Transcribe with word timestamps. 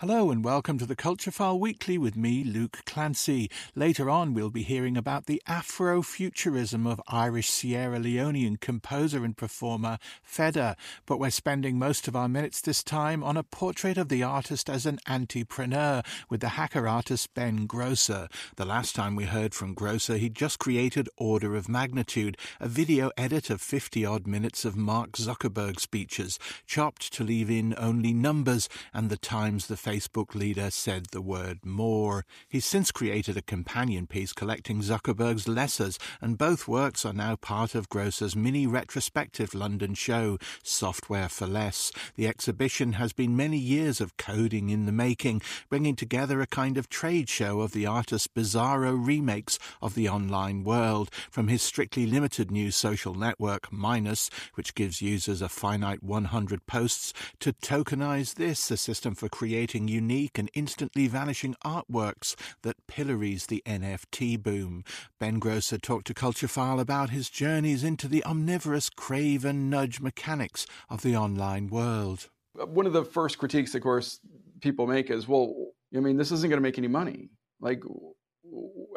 Hello 0.00 0.30
and 0.30 0.44
welcome 0.44 0.76
to 0.76 0.84
the 0.84 0.94
Culture 0.94 1.30
File 1.30 1.58
Weekly 1.58 1.96
with 1.96 2.16
me, 2.16 2.44
Luke 2.44 2.80
Clancy. 2.84 3.50
Later 3.74 4.10
on, 4.10 4.34
we'll 4.34 4.50
be 4.50 4.62
hearing 4.62 4.94
about 4.94 5.24
the 5.24 5.40
Afrofuturism 5.48 6.86
of 6.86 7.00
Irish 7.08 7.48
Sierra 7.48 7.98
Leonean 7.98 8.60
composer 8.60 9.24
and 9.24 9.34
performer 9.34 9.96
Fehdah, 10.22 10.76
but 11.06 11.18
we're 11.18 11.30
spending 11.30 11.78
most 11.78 12.08
of 12.08 12.14
our 12.14 12.28
minutes 12.28 12.60
this 12.60 12.84
time 12.84 13.24
on 13.24 13.38
a 13.38 13.42
portrait 13.42 13.96
of 13.96 14.10
the 14.10 14.22
artist 14.22 14.68
as 14.68 14.84
an 14.84 14.98
entrepreneur 15.08 16.02
with 16.28 16.42
the 16.42 16.50
hacker 16.50 16.86
artist 16.86 17.32
Ben 17.32 17.64
Grosser. 17.64 18.28
The 18.56 18.66
last 18.66 18.94
time 18.94 19.16
we 19.16 19.24
heard 19.24 19.54
from 19.54 19.72
Grosser, 19.72 20.18
he'd 20.18 20.34
just 20.34 20.58
created 20.58 21.08
Order 21.16 21.56
of 21.56 21.70
Magnitude, 21.70 22.36
a 22.60 22.68
video 22.68 23.12
edit 23.16 23.48
of 23.48 23.62
50 23.62 24.04
odd 24.04 24.26
minutes 24.26 24.66
of 24.66 24.76
Mark 24.76 25.12
Zuckerberg 25.12 25.80
speeches, 25.80 26.38
chopped 26.66 27.14
to 27.14 27.24
leave 27.24 27.48
in 27.48 27.74
only 27.78 28.12
numbers 28.12 28.68
and 28.92 29.08
the 29.08 29.16
times 29.16 29.68
the 29.68 29.85
Facebook 29.86 30.34
leader 30.34 30.68
said 30.68 31.06
the 31.12 31.22
word 31.22 31.64
more. 31.64 32.24
He's 32.48 32.66
since 32.66 32.90
created 32.90 33.36
a 33.36 33.42
companion 33.42 34.08
piece 34.08 34.32
collecting 34.32 34.80
Zuckerberg's 34.80 35.46
lessons, 35.46 35.96
and 36.20 36.36
both 36.36 36.66
works 36.66 37.06
are 37.06 37.12
now 37.12 37.36
part 37.36 37.76
of 37.76 37.88
Grosser's 37.88 38.34
mini 38.34 38.66
retrospective 38.66 39.54
London 39.54 39.94
show, 39.94 40.38
Software 40.64 41.28
for 41.28 41.46
Less. 41.46 41.92
The 42.16 42.26
exhibition 42.26 42.94
has 42.94 43.12
been 43.12 43.36
many 43.36 43.58
years 43.58 44.00
of 44.00 44.16
coding 44.16 44.70
in 44.70 44.86
the 44.86 44.92
making, 44.92 45.40
bringing 45.68 45.94
together 45.94 46.40
a 46.40 46.48
kind 46.48 46.76
of 46.78 46.88
trade 46.88 47.28
show 47.28 47.60
of 47.60 47.70
the 47.70 47.86
artist's 47.86 48.26
bizarro 48.26 48.92
remakes 48.92 49.56
of 49.80 49.94
the 49.94 50.08
online 50.08 50.64
world, 50.64 51.10
from 51.30 51.46
his 51.46 51.62
strictly 51.62 52.06
limited 52.06 52.50
new 52.50 52.72
social 52.72 53.14
network, 53.14 53.72
Minus, 53.72 54.30
which 54.54 54.74
gives 54.74 55.00
users 55.00 55.40
a 55.40 55.48
finite 55.48 56.02
100 56.02 56.66
posts, 56.66 57.12
to 57.38 57.52
Tokenize 57.52 58.34
This, 58.34 58.68
a 58.72 58.76
system 58.76 59.14
for 59.14 59.28
creating 59.28 59.75
creating 59.76 59.88
unique 59.88 60.38
and 60.38 60.50
instantly 60.54 61.06
vanishing 61.06 61.54
artworks 61.62 62.34
that 62.62 62.86
pillories 62.86 63.46
the 63.46 63.62
NFT 63.66 64.42
boom. 64.42 64.82
Ben 65.20 65.38
Grosser 65.38 65.76
talked 65.76 66.06
to 66.06 66.14
Culturefile 66.14 66.80
about 66.80 67.10
his 67.10 67.28
journeys 67.28 67.84
into 67.84 68.08
the 68.08 68.24
omnivorous 68.24 68.88
crave 68.88 69.44
and 69.44 69.68
nudge 69.68 70.00
mechanics 70.00 70.66
of 70.88 71.02
the 71.02 71.14
online 71.14 71.68
world. 71.68 72.30
One 72.54 72.86
of 72.86 72.94
the 72.94 73.04
first 73.04 73.36
critiques, 73.36 73.74
of 73.74 73.82
course, 73.82 74.18
people 74.62 74.86
make 74.86 75.10
is, 75.10 75.28
well, 75.28 75.54
I 75.94 76.00
mean, 76.00 76.16
this 76.16 76.32
isn't 76.32 76.48
going 76.48 76.56
to 76.56 76.66
make 76.66 76.78
any 76.78 76.88
money. 76.88 77.28
Like, 77.60 77.82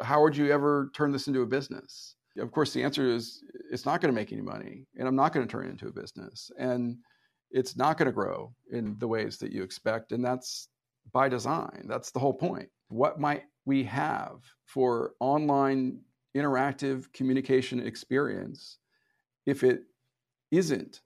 how 0.02 0.22
would 0.22 0.34
you 0.34 0.50
ever 0.50 0.90
turn 0.94 1.12
this 1.12 1.26
into 1.26 1.42
a 1.42 1.46
business? 1.46 2.16
Of 2.38 2.52
course, 2.52 2.72
the 2.72 2.82
answer 2.82 3.06
is 3.06 3.42
it's 3.70 3.84
not 3.84 4.00
going 4.00 4.14
to 4.14 4.18
make 4.18 4.32
any 4.32 4.40
money, 4.40 4.86
and 4.98 5.06
I'm 5.06 5.16
not 5.16 5.34
going 5.34 5.46
to 5.46 5.50
turn 5.50 5.66
it 5.66 5.70
into 5.72 5.88
a 5.88 5.92
business. 5.92 6.50
And 6.58 6.96
it's 7.50 7.76
not 7.76 7.98
going 7.98 8.06
to 8.06 8.12
grow 8.12 8.54
in 8.70 8.96
the 8.98 9.08
ways 9.08 9.38
that 9.38 9.52
you 9.52 9.62
expect. 9.62 10.12
And 10.12 10.24
that's 10.24 10.68
by 11.12 11.28
design. 11.28 11.84
That's 11.86 12.10
the 12.10 12.18
whole 12.18 12.34
point. 12.34 12.68
What 12.88 13.20
might 13.20 13.44
we 13.64 13.84
have 13.84 14.42
for 14.64 15.14
online 15.20 16.00
interactive 16.36 17.12
communication 17.12 17.80
experience 17.80 18.78
if 19.46 19.64
it 19.64 19.82
isn't 20.50 21.00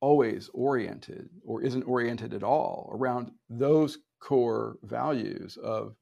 always 0.00 0.50
oriented 0.52 1.28
or 1.44 1.62
isn't 1.62 1.84
oriented 1.84 2.34
at 2.34 2.42
all 2.42 2.90
around 2.94 3.30
those 3.48 3.98
core 4.20 4.76
values 4.82 5.56
of 5.62 5.94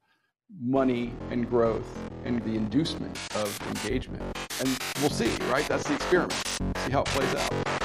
money 0.61 1.13
and 1.31 1.49
growth 1.49 1.87
and 2.25 2.43
the 2.43 2.57
inducement 2.57 3.19
of 3.35 3.59
engagement. 3.69 4.23
And 4.61 4.79
we'll 5.01 5.11
see, 5.11 5.31
right? 5.51 5.67
That's 5.69 5.85
the 5.85 5.95
experiment. 5.95 6.33
See 6.33 6.91
how 6.91 7.03
it 7.03 7.07
plays 7.07 7.35
out. 7.35 7.80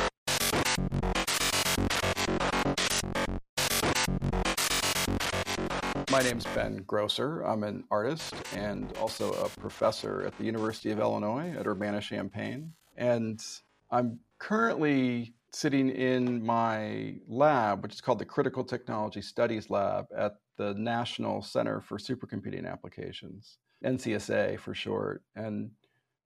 My 6.16 6.22
name's 6.22 6.46
Ben 6.56 6.78
Grosser. 6.88 7.42
I'm 7.42 7.64
an 7.64 7.84
artist 7.92 8.36
and 8.56 8.90
also 8.96 9.34
a 9.34 9.50
professor 9.60 10.24
at 10.26 10.38
the 10.38 10.46
University 10.46 10.92
of 10.92 11.00
Illinois 11.00 11.54
at 11.60 11.68
Urbana 11.68 12.00
Champaign. 12.00 12.72
And 12.96 13.44
I'm 13.92 14.22
currently 14.40 15.34
sitting 15.52 15.90
in 15.90 16.42
my 16.42 17.16
lab, 17.28 17.84
which 17.84 17.96
is 17.96 18.00
called 18.00 18.20
the 18.20 18.26
Critical 18.26 18.64
Technology 18.64 19.22
Studies 19.22 19.70
Lab 19.70 20.06
at 20.18 20.38
the 20.56 20.74
National 20.76 21.42
Center 21.42 21.82
for 21.82 21.98
Supercomputing 21.98 22.66
Applications, 22.66 23.58
NCSA 23.84 24.58
for 24.62 24.74
short. 24.74 25.22
And 25.36 25.70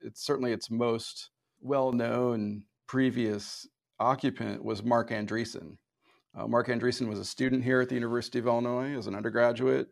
it's 0.01 0.23
certainly 0.23 0.51
its 0.51 0.69
most 0.69 1.31
well 1.61 1.91
known 1.91 2.61
previous 2.85 3.67
occupant 3.99 4.63
was 4.63 4.83
Marc 4.83 5.09
Andreessen. 5.09 5.77
Uh, 6.35 6.47
Marc 6.47 6.67
Andreessen 6.67 7.07
was 7.07 7.19
a 7.19 7.25
student 7.25 7.63
here 7.63 7.81
at 7.81 7.89
the 7.89 7.95
University 7.95 8.39
of 8.39 8.47
Illinois 8.47 8.97
as 8.97 9.07
an 9.07 9.15
undergraduate, 9.15 9.87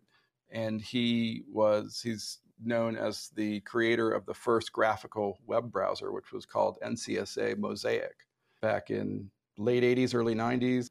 and 0.51 0.81
he 0.81 1.43
was 1.51 2.01
he's 2.03 2.39
known 2.63 2.95
as 2.95 3.29
the 3.35 3.59
creator 3.61 4.11
of 4.11 4.25
the 4.25 4.33
first 4.33 4.71
graphical 4.71 5.39
web 5.45 5.71
browser, 5.71 6.11
which 6.11 6.31
was 6.31 6.45
called 6.45 6.77
NCSA 6.83 7.57
Mosaic 7.57 8.15
back 8.61 8.89
in 8.89 9.29
late 9.57 9.83
80s, 9.83 10.15
early 10.15 10.35
90s. 10.35 10.89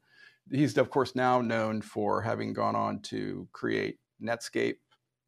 He's 0.51 0.77
of 0.77 0.89
course 0.89 1.15
now 1.15 1.41
known 1.41 1.81
for 1.81 2.21
having 2.21 2.53
gone 2.53 2.75
on 2.75 3.01
to 3.03 3.47
create 3.51 3.99
Netscape, 4.21 4.77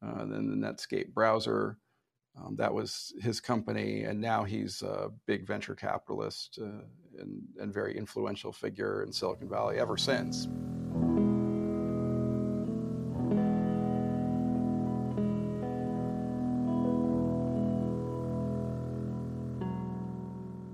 uh, 0.02 0.24
then 0.24 0.48
the 0.48 0.66
Netscape 0.66 1.12
browser, 1.12 1.78
um, 2.36 2.56
that 2.56 2.72
was 2.72 3.12
his 3.20 3.40
company, 3.40 4.04
and 4.04 4.20
now 4.20 4.44
he's 4.44 4.82
a 4.82 5.10
big 5.26 5.46
venture 5.46 5.74
capitalist 5.74 6.58
uh, 6.62 6.82
and, 7.18 7.42
and 7.58 7.74
very 7.74 7.96
influential 7.96 8.52
figure 8.52 9.02
in 9.02 9.12
Silicon 9.12 9.48
Valley 9.48 9.78
ever 9.78 9.96
since. 9.96 10.48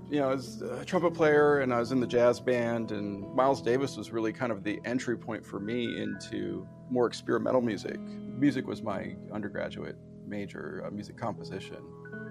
you 0.09 0.19
know, 0.23 0.29
I 0.29 0.33
was 0.33 0.61
a 0.61 0.85
trumpet 0.85 1.13
player 1.13 1.59
and 1.59 1.73
I 1.73 1.79
was 1.79 1.91
in 1.91 1.99
the 1.99 2.07
jazz 2.07 2.39
band, 2.39 2.91
and 2.91 3.31
Miles 3.35 3.61
Davis 3.61 3.97
was 3.97 4.09
really 4.11 4.31
kind 4.31 4.51
of 4.51 4.63
the 4.63 4.79
entry 4.85 5.17
point 5.17 5.45
for 5.45 5.59
me 5.59 6.01
into 6.01 6.65
more 6.89 7.07
experimental 7.07 7.61
music. 7.61 7.99
Music 7.99 8.65
was 8.65 8.81
my 8.81 9.15
undergraduate 9.31 9.97
major 10.27 10.83
uh, 10.85 10.91
music 10.91 11.17
composition. 11.17 11.77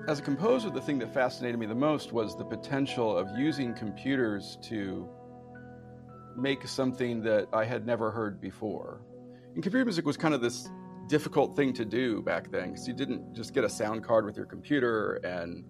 As 0.09 0.21
a 0.21 0.23
composer, 0.23 0.71
the 0.71 0.81
thing 0.81 0.99
that 1.01 1.12
fascinated 1.12 1.59
me 1.59 1.67
the 1.67 1.75
most 1.75 2.12
was 2.12 2.37
the 2.37 2.45
potential 2.45 3.17
of 3.17 3.29
using 3.37 3.75
computers 3.75 4.59
to 4.62 5.09
make 6.37 6.67
something 6.69 7.23
that 7.23 7.49
I 7.53 7.65
had 7.65 7.87
never 7.87 8.11
heard 8.11 8.41
before. 8.41 9.01
And 9.55 9.62
computer 9.62 9.85
music 9.85 10.05
was 10.05 10.17
kind 10.17 10.35
of 10.35 10.41
this 10.41 10.69
difficult 11.09 11.56
thing 11.56 11.73
to 11.73 11.85
do 11.85 12.23
back 12.23 12.51
then 12.51 12.71
because 12.71 12.87
you 12.87 12.95
didn't 12.95 13.35
just 13.35 13.55
get 13.55 13.65
a 13.65 13.69
sound 13.71 14.05
card 14.05 14.25
with 14.25 14.37
your 14.37 14.47
computer 14.47 15.15
and 15.25 15.65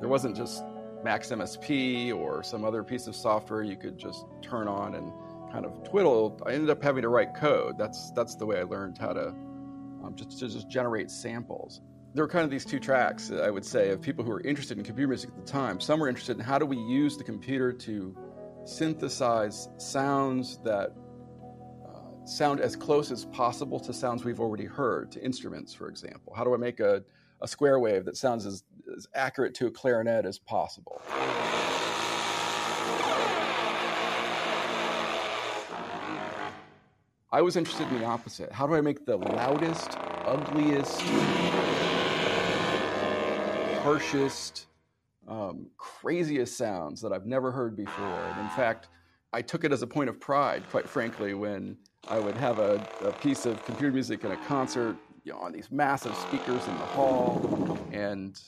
there 0.00 0.08
wasn't 0.08 0.34
just 0.34 0.64
Max 1.04 1.28
MSP 1.28 2.14
or 2.14 2.42
some 2.42 2.64
other 2.64 2.82
piece 2.82 3.06
of 3.06 3.14
software 3.14 3.62
you 3.62 3.76
could 3.76 3.98
just 3.98 4.26
turn 4.42 4.68
on 4.68 4.94
and 4.94 5.12
kind 5.52 5.64
of 5.64 5.82
twiddle. 5.84 6.40
I 6.46 6.52
ended 6.52 6.70
up 6.70 6.82
having 6.82 7.02
to 7.02 7.08
write 7.08 7.34
code. 7.34 7.78
That's 7.78 8.10
that's 8.12 8.36
the 8.36 8.46
way 8.46 8.58
I 8.58 8.62
learned 8.62 8.98
how 8.98 9.12
to 9.12 9.34
um, 10.04 10.14
just 10.14 10.38
to 10.38 10.48
just 10.48 10.68
generate 10.68 11.10
samples. 11.10 11.80
There 12.14 12.24
were 12.24 12.28
kind 12.28 12.44
of 12.44 12.50
these 12.50 12.64
two 12.64 12.80
tracks, 12.80 13.30
I 13.30 13.50
would 13.50 13.64
say, 13.64 13.90
of 13.90 14.00
people 14.00 14.24
who 14.24 14.30
were 14.30 14.40
interested 14.40 14.78
in 14.78 14.84
computer 14.84 15.08
music 15.08 15.30
at 15.30 15.36
the 15.36 15.50
time. 15.50 15.78
Some 15.80 16.00
were 16.00 16.08
interested 16.08 16.36
in 16.36 16.42
how 16.42 16.58
do 16.58 16.66
we 16.66 16.76
use 16.76 17.16
the 17.16 17.24
computer 17.24 17.72
to 17.72 18.16
synthesize 18.64 19.68
sounds 19.78 20.58
that 20.64 20.92
uh, 21.86 22.26
sound 22.26 22.60
as 22.60 22.74
close 22.74 23.10
as 23.12 23.26
possible 23.26 23.78
to 23.80 23.92
sounds 23.92 24.24
we've 24.24 24.40
already 24.40 24.64
heard, 24.64 25.12
to 25.12 25.24
instruments, 25.24 25.72
for 25.72 25.88
example. 25.88 26.34
How 26.34 26.42
do 26.42 26.52
I 26.52 26.56
make 26.56 26.80
a, 26.80 27.02
a 27.42 27.48
square 27.48 27.78
wave 27.78 28.04
that 28.06 28.16
sounds 28.16 28.44
as, 28.44 28.64
as 28.96 29.06
accurate 29.14 29.54
to 29.54 29.68
a 29.68 29.70
clarinet 29.70 30.26
as 30.26 30.38
possible? 30.38 31.00
I 37.32 37.42
was 37.42 37.54
interested 37.54 37.86
in 37.92 38.00
the 38.00 38.04
opposite. 38.04 38.50
How 38.50 38.66
do 38.66 38.74
I 38.74 38.80
make 38.80 39.06
the 39.06 39.16
loudest, 39.16 39.96
ugliest, 40.26 41.00
harshest, 43.82 44.66
um, 45.28 45.68
craziest 45.76 46.56
sounds 46.56 47.00
that 47.02 47.12
I've 47.12 47.26
never 47.26 47.52
heard 47.52 47.76
before? 47.76 48.04
And 48.04 48.40
in 48.40 48.48
fact, 48.48 48.88
I 49.32 49.42
took 49.42 49.62
it 49.62 49.70
as 49.70 49.82
a 49.82 49.86
point 49.86 50.10
of 50.10 50.18
pride, 50.18 50.64
quite 50.70 50.88
frankly, 50.88 51.34
when 51.34 51.76
I 52.08 52.18
would 52.18 52.34
have 52.34 52.58
a, 52.58 52.84
a 53.02 53.12
piece 53.12 53.46
of 53.46 53.64
computer 53.64 53.92
music 53.92 54.24
in 54.24 54.32
a 54.32 54.36
concert 54.46 54.96
you 55.22 55.30
know, 55.30 55.38
on 55.38 55.52
these 55.52 55.70
massive 55.70 56.16
speakers 56.16 56.66
in 56.66 56.76
the 56.78 56.86
hall, 56.86 57.78
and 57.92 58.42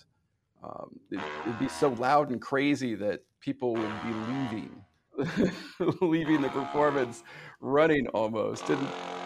um, 0.65 0.99
it, 1.13 1.21
it'd 1.47 1.59
be 1.61 1.69
so 1.69 1.91
loud 1.91 2.31
and 2.31 2.43
crazy 2.43 2.97
that 2.97 3.21
people 3.39 3.75
would 3.75 4.03
be 4.03 4.13
leaving 4.13 4.85
leaving 6.01 6.41
the 6.41 6.49
performance 6.49 7.23
running 7.61 8.07
almost. 8.09 8.69
And 8.71 8.81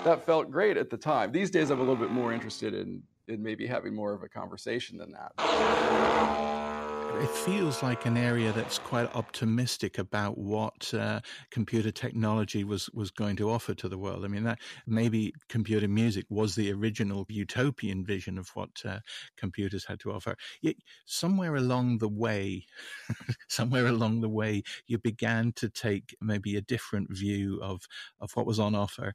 that 0.04 0.24
felt 0.26 0.50
great 0.50 0.76
at 0.76 0.90
the 0.90 0.96
time. 0.96 1.32
These 1.32 1.50
days, 1.50 1.70
I'm 1.70 1.78
a 1.78 1.82
little 1.82 1.96
bit 1.96 2.10
more 2.10 2.32
interested 2.32 2.74
in, 2.74 3.02
in 3.28 3.42
maybe 3.42 3.66
having 3.66 3.94
more 3.94 4.12
of 4.12 4.22
a 4.22 4.28
conversation 4.28 4.98
than 4.98 5.12
that. 5.12 6.65
It 7.14 7.30
feels 7.30 7.82
like 7.82 8.04
an 8.04 8.16
area 8.16 8.52
that's 8.52 8.78
quite 8.78 9.14
optimistic 9.14 9.98
about 9.98 10.36
what 10.36 10.92
uh, 10.92 11.20
computer 11.50 11.90
technology 11.90 12.62
was 12.62 12.90
was 12.90 13.10
going 13.10 13.36
to 13.36 13.50
offer 13.50 13.74
to 13.74 13.88
the 13.88 13.96
world. 13.96 14.24
I 14.24 14.28
mean, 14.28 14.44
that 14.44 14.58
maybe 14.86 15.32
computer 15.48 15.88
music 15.88 16.26
was 16.28 16.54
the 16.54 16.72
original 16.72 17.24
utopian 17.28 18.04
vision 18.04 18.38
of 18.38 18.50
what 18.54 18.70
uh, 18.84 18.98
computers 19.36 19.84
had 19.86 20.00
to 20.00 20.12
offer. 20.12 20.36
Yet 20.60 20.76
somewhere 21.06 21.56
along 21.56 21.98
the 21.98 22.08
way, 22.08 22.66
somewhere 23.48 23.86
along 23.86 24.20
the 24.20 24.28
way, 24.28 24.62
you 24.86 24.98
began 24.98 25.52
to 25.56 25.68
take 25.68 26.14
maybe 26.20 26.56
a 26.56 26.60
different 26.60 27.08
view 27.10 27.58
of 27.62 27.82
of 28.20 28.30
what 28.34 28.46
was 28.46 28.58
on 28.58 28.74
offer 28.74 29.14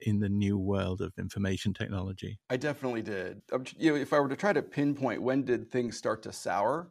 in 0.00 0.20
the 0.20 0.28
new 0.28 0.58
world 0.58 1.00
of 1.00 1.12
information 1.18 1.74
technology. 1.74 2.38
I 2.48 2.56
definitely 2.56 3.02
did. 3.02 3.42
You 3.76 3.92
know, 3.92 3.96
if 3.96 4.12
I 4.12 4.20
were 4.20 4.28
to 4.28 4.36
try 4.36 4.52
to 4.52 4.62
pinpoint 4.62 5.22
when 5.22 5.44
did 5.44 5.70
things 5.70 5.96
start 5.96 6.22
to 6.22 6.32
sour, 6.32 6.90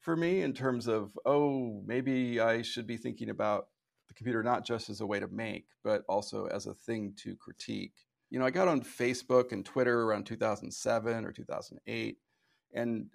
for 0.00 0.16
me 0.16 0.42
in 0.42 0.52
terms 0.52 0.88
of, 0.88 1.16
oh, 1.26 1.82
maybe 1.86 2.40
I 2.40 2.62
should 2.62 2.86
be 2.86 2.96
thinking 2.96 3.30
about 3.30 3.68
the 4.08 4.14
computer 4.14 4.42
not 4.42 4.64
just 4.64 4.90
as 4.90 5.00
a 5.00 5.06
way 5.06 5.20
to 5.20 5.28
make, 5.28 5.66
but 5.84 6.02
also 6.08 6.46
as 6.46 6.66
a 6.66 6.74
thing 6.74 7.12
to 7.18 7.36
critique. 7.36 7.94
You 8.30 8.38
know, 8.38 8.46
I 8.46 8.50
got 8.50 8.68
on 8.68 8.80
Facebook 8.80 9.52
and 9.52 9.64
Twitter 9.64 10.02
around 10.02 10.24
2007 10.24 11.24
or 11.24 11.32
2008, 11.32 12.18
and 12.72 13.10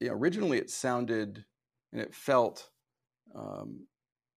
you 0.00 0.08
know, 0.08 0.14
originally 0.14 0.58
it 0.58 0.70
sounded 0.70 1.44
and 1.92 2.00
it 2.00 2.14
felt 2.14 2.68
um, 3.34 3.86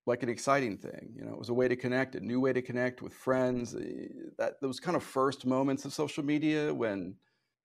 like 0.05 0.23
an 0.23 0.29
exciting 0.29 0.77
thing. 0.77 1.13
You 1.15 1.25
know, 1.25 1.31
it 1.31 1.37
was 1.37 1.49
a 1.49 1.53
way 1.53 1.67
to 1.67 1.75
connect, 1.75 2.15
a 2.15 2.19
new 2.19 2.39
way 2.39 2.53
to 2.53 2.61
connect 2.61 3.01
with 3.01 3.13
friends. 3.13 3.75
Eh, 3.75 4.07
that 4.37 4.61
those 4.61 4.79
kind 4.79 4.95
of 4.95 5.03
first 5.03 5.45
moments 5.45 5.85
of 5.85 5.93
social 5.93 6.23
media 6.23 6.73
when 6.73 7.15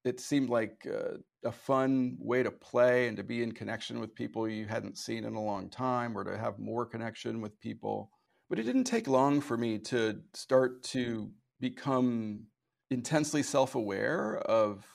it 0.05 0.21
seemed 0.21 0.51
like 0.51 0.87
uh, 0.87 1.17
a 1.45 1.53
fun 1.53 2.17
way 2.21 2.43
to 2.43 2.51
play 2.51 3.09
and 3.09 3.17
to 3.17 3.25
be 3.25 3.43
in 3.43 3.53
connection 3.53 4.01
with 4.01 4.15
people 4.15 4.49
you 4.49 4.67
hadn't 4.67 4.99
seen 4.99 5.25
in 5.25 5.35
a 5.35 5.43
long 5.43 5.71
time 5.71 6.17
or 6.17 6.25
to 6.25 6.37
have 6.37 6.59
more 6.59 6.85
connection 6.85 7.41
with 7.41 7.59
people. 7.61 8.11
But 8.51 8.59
it 8.59 8.65
didn't 8.65 8.85
take 8.85 9.09
long 9.09 9.41
for 9.41 9.57
me 9.57 9.79
to 9.79 10.21
start 10.35 10.83
to 10.85 11.31
become 11.61 12.45
intensely 12.91 13.43
self 13.43 13.75
aware 13.75 14.37
of 14.37 14.87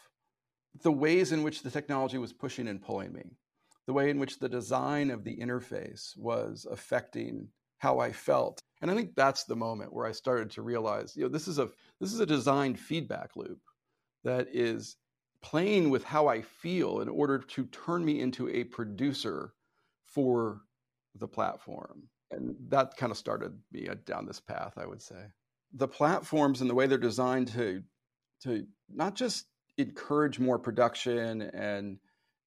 the 0.83 0.91
ways 0.91 1.31
in 1.31 1.44
which 1.44 1.63
the 1.63 1.71
technology 1.71 2.19
was 2.19 2.31
pushing 2.31 2.67
and 2.67 2.81
pulling 2.81 3.11
me, 3.11 3.23
the 3.88 3.94
way 3.94 4.11
in 4.11 4.19
which 4.19 4.38
the 4.38 4.50
design 4.50 5.09
of 5.09 5.23
the 5.23 5.35
interface 5.38 6.15
was 6.15 6.67
affecting 6.69 7.47
how 7.79 8.00
I 8.00 8.11
felt. 8.11 8.61
And 8.81 8.91
I 8.91 8.95
think 8.95 9.15
that's 9.15 9.45
the 9.45 9.56
moment 9.56 9.94
where 9.94 10.06
I 10.06 10.11
started 10.11 10.51
to 10.51 10.61
realize, 10.61 11.15
you 11.15 11.23
know, 11.23 11.29
this 11.29 11.47
is 11.47 11.57
a 11.57 11.69
this 12.00 12.13
is 12.13 12.19
a 12.19 12.25
designed 12.25 12.79
feedback 12.79 13.35
loop 13.35 13.59
that 14.23 14.47
is 14.53 14.95
playing 15.41 15.89
with 15.89 16.03
how 16.03 16.27
I 16.27 16.41
feel 16.41 17.00
in 17.01 17.09
order 17.09 17.39
to 17.39 17.65
turn 17.65 18.03
me 18.03 18.19
into 18.19 18.50
a 18.50 18.63
producer 18.63 19.53
for 20.06 20.62
the 21.15 21.27
platform. 21.27 22.09
And 22.31 22.56
that 22.69 22.97
kind 22.97 23.12
of 23.12 23.18
started 23.18 23.57
me 23.71 23.88
down 24.06 24.25
this 24.25 24.39
path, 24.39 24.74
I 24.77 24.86
would 24.86 25.01
say. 25.01 25.24
The 25.74 25.88
platforms 25.88 26.62
and 26.62 26.69
the 26.69 26.75
way 26.75 26.88
they're 26.88 26.97
designed 26.97 27.50
to 27.50 27.83
to 28.44 28.65
not 28.89 29.15
just 29.15 29.45
encourage 29.77 30.39
more 30.39 30.57
production 30.57 31.42
and 31.42 32.00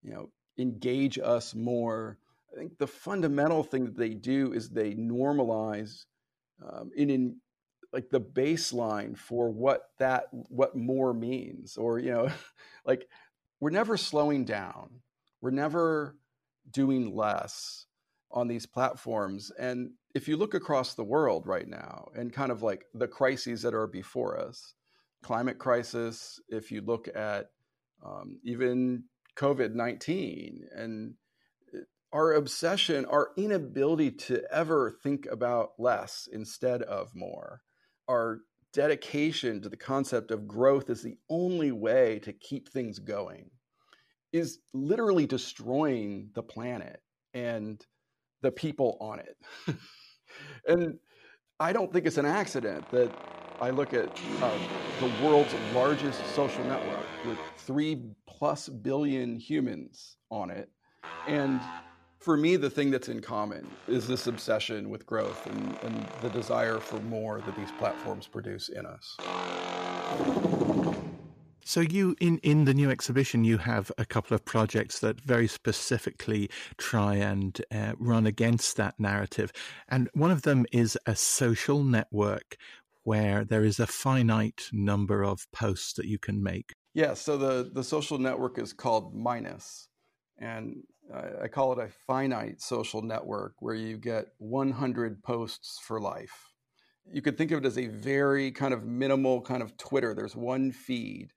you 0.02 0.12
know 0.12 0.30
engage 0.58 1.18
us 1.18 1.54
more. 1.54 2.18
I 2.52 2.58
think 2.58 2.78
the 2.78 2.86
fundamental 2.86 3.62
thing 3.62 3.84
that 3.84 3.96
they 3.96 4.10
do 4.10 4.52
is 4.52 4.68
they 4.68 4.94
normalize 4.94 6.04
um, 6.68 6.90
in, 6.96 7.10
in 7.10 7.36
like 7.92 8.10
the 8.10 8.20
baseline 8.20 9.16
for 9.16 9.50
what 9.50 9.90
that 9.98 10.24
what 10.30 10.76
more 10.76 11.12
means 11.12 11.76
or 11.76 11.98
you 11.98 12.10
know 12.10 12.30
like 12.86 13.06
we're 13.62 13.70
never 13.70 13.96
slowing 13.96 14.44
down. 14.44 14.90
We're 15.40 15.52
never 15.52 16.16
doing 16.68 17.14
less 17.14 17.86
on 18.32 18.48
these 18.48 18.66
platforms. 18.66 19.52
And 19.56 19.92
if 20.16 20.26
you 20.26 20.36
look 20.36 20.54
across 20.54 20.94
the 20.94 21.04
world 21.04 21.46
right 21.46 21.68
now 21.68 22.08
and 22.16 22.32
kind 22.32 22.50
of 22.50 22.64
like 22.64 22.86
the 22.92 23.06
crises 23.06 23.62
that 23.62 23.72
are 23.72 23.86
before 23.86 24.36
us 24.36 24.74
climate 25.22 25.58
crisis 25.58 26.40
if 26.48 26.72
you 26.72 26.80
look 26.80 27.08
at 27.14 27.50
um, 28.04 28.40
even 28.42 29.04
covid-19 29.36 30.62
and 30.74 31.14
uh, 31.72 31.78
our 32.12 32.32
obsession 32.32 33.04
our 33.04 33.30
inability 33.36 34.10
to 34.10 34.42
ever 34.50 34.90
think 34.90 35.26
about 35.30 35.70
less 35.78 36.28
instead 36.32 36.82
of 36.82 37.14
more 37.14 37.62
our 38.08 38.40
dedication 38.72 39.60
to 39.60 39.68
the 39.68 39.76
concept 39.76 40.30
of 40.30 40.48
growth 40.48 40.88
as 40.90 41.02
the 41.02 41.16
only 41.28 41.72
way 41.72 42.18
to 42.20 42.32
keep 42.32 42.68
things 42.68 42.98
going 42.98 43.50
is 44.32 44.60
literally 44.72 45.26
destroying 45.26 46.30
the 46.34 46.42
planet 46.42 47.02
and 47.34 47.84
the 48.40 48.50
people 48.50 48.96
on 49.00 49.20
it. 49.20 49.36
and 50.66 50.98
I 51.60 51.72
don't 51.72 51.92
think 51.92 52.06
it's 52.06 52.18
an 52.18 52.26
accident 52.26 52.90
that 52.90 53.12
I 53.60 53.70
look 53.70 53.94
at 53.94 54.08
uh, 54.40 54.58
the 55.00 55.24
world's 55.24 55.54
largest 55.74 56.26
social 56.34 56.64
network 56.64 57.06
with 57.26 57.38
three 57.58 58.02
plus 58.26 58.68
billion 58.68 59.36
humans 59.36 60.16
on 60.30 60.50
it. 60.50 60.70
And 61.28 61.60
for 62.22 62.36
me, 62.36 62.54
the 62.56 62.70
thing 62.70 62.90
that's 62.90 63.08
in 63.08 63.20
common 63.20 63.66
is 63.88 64.06
this 64.06 64.28
obsession 64.28 64.90
with 64.90 65.04
growth 65.06 65.44
and, 65.46 65.76
and 65.82 66.06
the 66.22 66.30
desire 66.30 66.78
for 66.78 67.00
more 67.00 67.40
that 67.40 67.56
these 67.56 67.70
platforms 67.78 68.28
produce 68.28 68.68
in 68.68 68.86
us. 68.86 69.16
So 71.64 71.80
you 71.80 72.16
in 72.20 72.38
in 72.38 72.64
the 72.64 72.74
new 72.74 72.90
exhibition 72.90 73.44
you 73.44 73.58
have 73.58 73.90
a 73.96 74.04
couple 74.04 74.34
of 74.34 74.44
projects 74.44 74.98
that 75.00 75.20
very 75.20 75.46
specifically 75.46 76.50
try 76.76 77.14
and 77.14 77.60
uh, 77.72 77.92
run 77.98 78.26
against 78.26 78.76
that 78.76 78.98
narrative, 78.98 79.52
and 79.88 80.10
one 80.12 80.32
of 80.32 80.42
them 80.42 80.66
is 80.72 80.98
a 81.06 81.14
social 81.14 81.84
network 81.84 82.56
where 83.04 83.44
there 83.44 83.64
is 83.64 83.78
a 83.80 83.86
finite 83.86 84.68
number 84.72 85.22
of 85.24 85.50
posts 85.52 85.92
that 85.94 86.06
you 86.06 86.18
can 86.18 86.42
make. 86.42 86.72
Yeah, 86.94 87.14
so 87.14 87.36
the 87.36 87.70
the 87.72 87.84
social 87.84 88.18
network 88.18 88.58
is 88.58 88.72
called 88.72 89.14
Minus, 89.14 89.88
and 90.38 90.82
I 91.42 91.48
call 91.48 91.72
it 91.72 91.84
a 91.84 91.88
finite 92.06 92.60
social 92.60 93.02
network 93.02 93.54
where 93.60 93.74
you 93.74 93.98
get 93.98 94.28
100 94.38 95.22
posts 95.22 95.78
for 95.82 96.00
life. 96.00 96.52
You 97.10 97.20
could 97.20 97.36
think 97.36 97.50
of 97.50 97.58
it 97.58 97.66
as 97.66 97.78
a 97.78 97.88
very 97.88 98.50
kind 98.50 98.72
of 98.72 98.84
minimal 98.84 99.42
kind 99.42 99.62
of 99.62 99.76
Twitter. 99.76 100.14
There's 100.14 100.36
one 100.36 100.72
feed, 100.72 101.32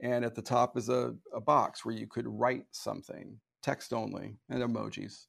and 0.00 0.24
at 0.24 0.34
the 0.34 0.42
top 0.42 0.76
is 0.76 0.88
a, 0.88 1.14
a 1.34 1.40
box 1.40 1.84
where 1.84 1.94
you 1.94 2.06
could 2.06 2.26
write 2.26 2.66
something, 2.70 3.38
text 3.62 3.92
only, 3.92 4.36
and 4.48 4.62
emojis. 4.62 5.26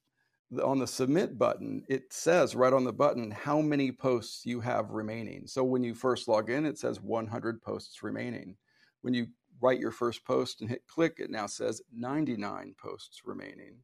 On 0.64 0.78
the 0.78 0.86
submit 0.86 1.38
button, 1.38 1.84
it 1.88 2.12
says 2.12 2.54
right 2.54 2.72
on 2.72 2.84
the 2.84 2.92
button 2.92 3.30
how 3.30 3.60
many 3.60 3.92
posts 3.92 4.46
you 4.46 4.60
have 4.60 4.90
remaining. 4.90 5.46
So 5.46 5.62
when 5.62 5.84
you 5.84 5.94
first 5.94 6.26
log 6.26 6.50
in, 6.50 6.64
it 6.66 6.78
says 6.78 7.00
100 7.00 7.62
posts 7.62 8.02
remaining. 8.02 8.56
When 9.02 9.14
you 9.14 9.26
write 9.60 9.78
your 9.78 9.92
first 9.92 10.24
post 10.24 10.60
and 10.60 10.70
hit 10.70 10.86
click, 10.86 11.16
it 11.18 11.30
now 11.30 11.46
says 11.46 11.82
99 11.92 12.74
posts 12.80 13.22
remaining. 13.24 13.76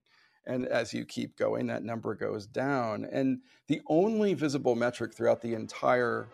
And 0.47 0.67
as 0.67 0.95
you 0.95 1.05
keep 1.05 1.37
going, 1.37 1.67
that 1.67 1.83
number 1.83 2.15
goes 2.15 2.47
down. 2.47 3.07
And 3.11 3.41
the 3.67 3.81
only 3.88 4.35
visible 4.35 4.76
metric 4.76 5.12
throughout 5.12 5.41
the 5.41 5.55
entire 5.55 6.29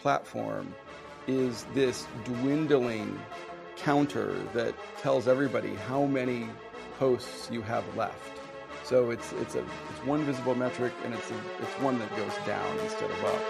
platform 0.00 0.74
is 1.26 1.64
this 1.74 2.06
dwindling 2.24 3.18
counter 3.76 4.34
that 4.54 4.74
tells 5.00 5.28
everybody 5.28 5.74
how 5.74 6.04
many 6.04 6.48
posts 6.98 7.48
you 7.50 7.62
have 7.62 7.84
left. 7.96 8.40
So 8.84 9.10
it's 9.10 9.32
it's 9.32 9.56
a 9.56 9.60
it's 9.60 10.04
one 10.04 10.24
visible 10.24 10.54
metric 10.54 10.92
and 11.04 11.12
it's 11.12 11.30
a, 11.30 11.34
it's 11.60 11.72
one 11.80 11.98
that 11.98 12.10
goes 12.16 12.32
down 12.46 12.78
instead 12.78 13.10
of 13.10 13.24
up. 13.24 13.42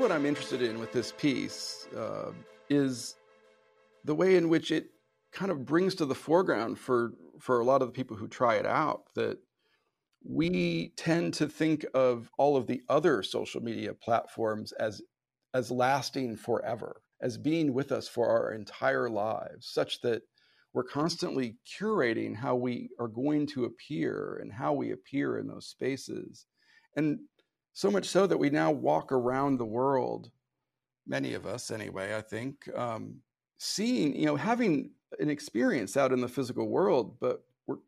What 0.00 0.10
I'm 0.10 0.24
interested 0.24 0.62
in 0.62 0.80
with 0.80 0.92
this 0.92 1.12
piece 1.12 1.86
uh, 1.94 2.30
is 2.70 3.16
the 4.04 4.14
way 4.14 4.36
in 4.36 4.48
which 4.48 4.70
it 4.70 4.86
kind 5.30 5.50
of 5.50 5.66
brings 5.66 5.94
to 5.96 6.06
the 6.06 6.14
foreground 6.14 6.78
for 6.78 7.12
for 7.38 7.60
a 7.60 7.64
lot 7.64 7.82
of 7.82 7.88
the 7.88 7.92
people 7.92 8.16
who 8.16 8.26
try 8.26 8.54
it 8.54 8.64
out 8.64 9.02
that 9.14 9.36
we 10.24 10.94
tend 10.96 11.34
to 11.34 11.46
think 11.46 11.84
of 11.92 12.30
all 12.38 12.56
of 12.56 12.66
the 12.66 12.80
other 12.88 13.22
social 13.22 13.60
media 13.60 13.92
platforms 13.92 14.72
as 14.72 15.02
as 15.52 15.70
lasting 15.70 16.34
forever 16.34 17.02
as 17.20 17.36
being 17.36 17.74
with 17.74 17.92
us 17.92 18.08
for 18.08 18.26
our 18.26 18.52
entire 18.54 19.10
lives 19.10 19.68
such 19.70 20.00
that 20.00 20.22
we're 20.72 20.82
constantly 20.82 21.56
curating 21.78 22.34
how 22.34 22.54
we 22.54 22.88
are 22.98 23.08
going 23.08 23.46
to 23.48 23.66
appear 23.66 24.38
and 24.40 24.50
how 24.50 24.72
we 24.72 24.92
appear 24.92 25.36
in 25.36 25.48
those 25.48 25.66
spaces. 25.66 26.46
And 26.96 27.18
so 27.80 27.90
much 27.90 28.06
so 28.06 28.26
that 28.26 28.36
we 28.36 28.50
now 28.50 28.70
walk 28.70 29.10
around 29.10 29.56
the 29.56 29.72
world, 29.80 30.30
many 31.06 31.32
of 31.34 31.46
us 31.46 31.70
anyway, 31.70 32.14
I 32.14 32.20
think, 32.20 32.54
um, 32.76 33.02
seeing, 33.58 34.14
you 34.14 34.26
know, 34.26 34.36
having 34.36 34.90
an 35.18 35.30
experience 35.30 35.96
out 35.96 36.12
in 36.12 36.20
the 36.20 36.28
physical 36.28 36.68
world, 36.68 37.16
but 37.20 37.36
we're 37.66 37.78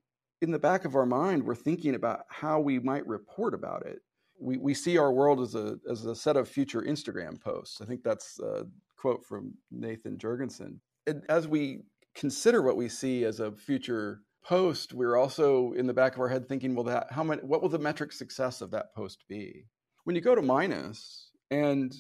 in 0.41 0.51
the 0.51 0.59
back 0.59 0.87
of 0.87 0.97
our 0.97 1.05
mind, 1.07 1.43
we're 1.43 1.65
thinking 1.69 1.95
about 1.95 2.21
how 2.29 2.59
we 2.59 2.79
might 2.79 3.07
report 3.07 3.53
about 3.55 3.85
it. 3.87 4.01
we, 4.43 4.59
we 4.59 4.75
see 4.75 4.99
our 4.99 5.13
world 5.13 5.41
as 5.41 5.55
a 5.55 5.79
as 5.91 6.05
a 6.05 6.15
set 6.15 6.37
of 6.37 6.49
future 6.49 6.83
Instagram 6.83 7.41
posts. 7.41 7.81
I 7.81 7.85
think 7.85 8.03
that's 8.03 8.41
a 8.41 8.67
quote 8.97 9.25
from 9.25 9.55
Nathan 9.71 10.19
Jurgenson. 10.19 10.79
And 11.07 11.23
as 11.29 11.47
we 11.49 11.83
consider 12.15 12.63
what 12.63 12.77
we 12.77 12.89
see 12.89 13.25
as 13.25 13.41
a 13.41 13.53
future 13.53 14.23
post, 14.45 14.93
we're 14.93 15.17
also 15.17 15.73
in 15.73 15.87
the 15.87 15.95
back 15.95 16.15
of 16.15 16.21
our 16.21 16.29
head 16.29 16.49
thinking, 16.49 16.75
well, 16.75 16.85
that 16.85 17.07
how 17.11 17.23
many 17.23 17.43
what 17.43 17.63
will 17.63 17.69
the 17.69 17.79
metric 17.79 18.13
success 18.13 18.61
of 18.61 18.71
that 18.73 18.95
post 18.95 19.25
be? 19.29 19.67
When 20.05 20.17
you 20.17 20.23
go 20.23 20.35
to 20.35 20.43
minus 20.43 21.31
and 21.51 21.95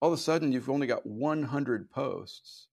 all 0.00 0.12
of 0.12 0.18
a 0.18 0.22
sudden 0.22 0.52
you've 0.52 0.70
only 0.70 0.86
got 0.86 1.06
100 1.06 1.90
posts. 1.90 2.68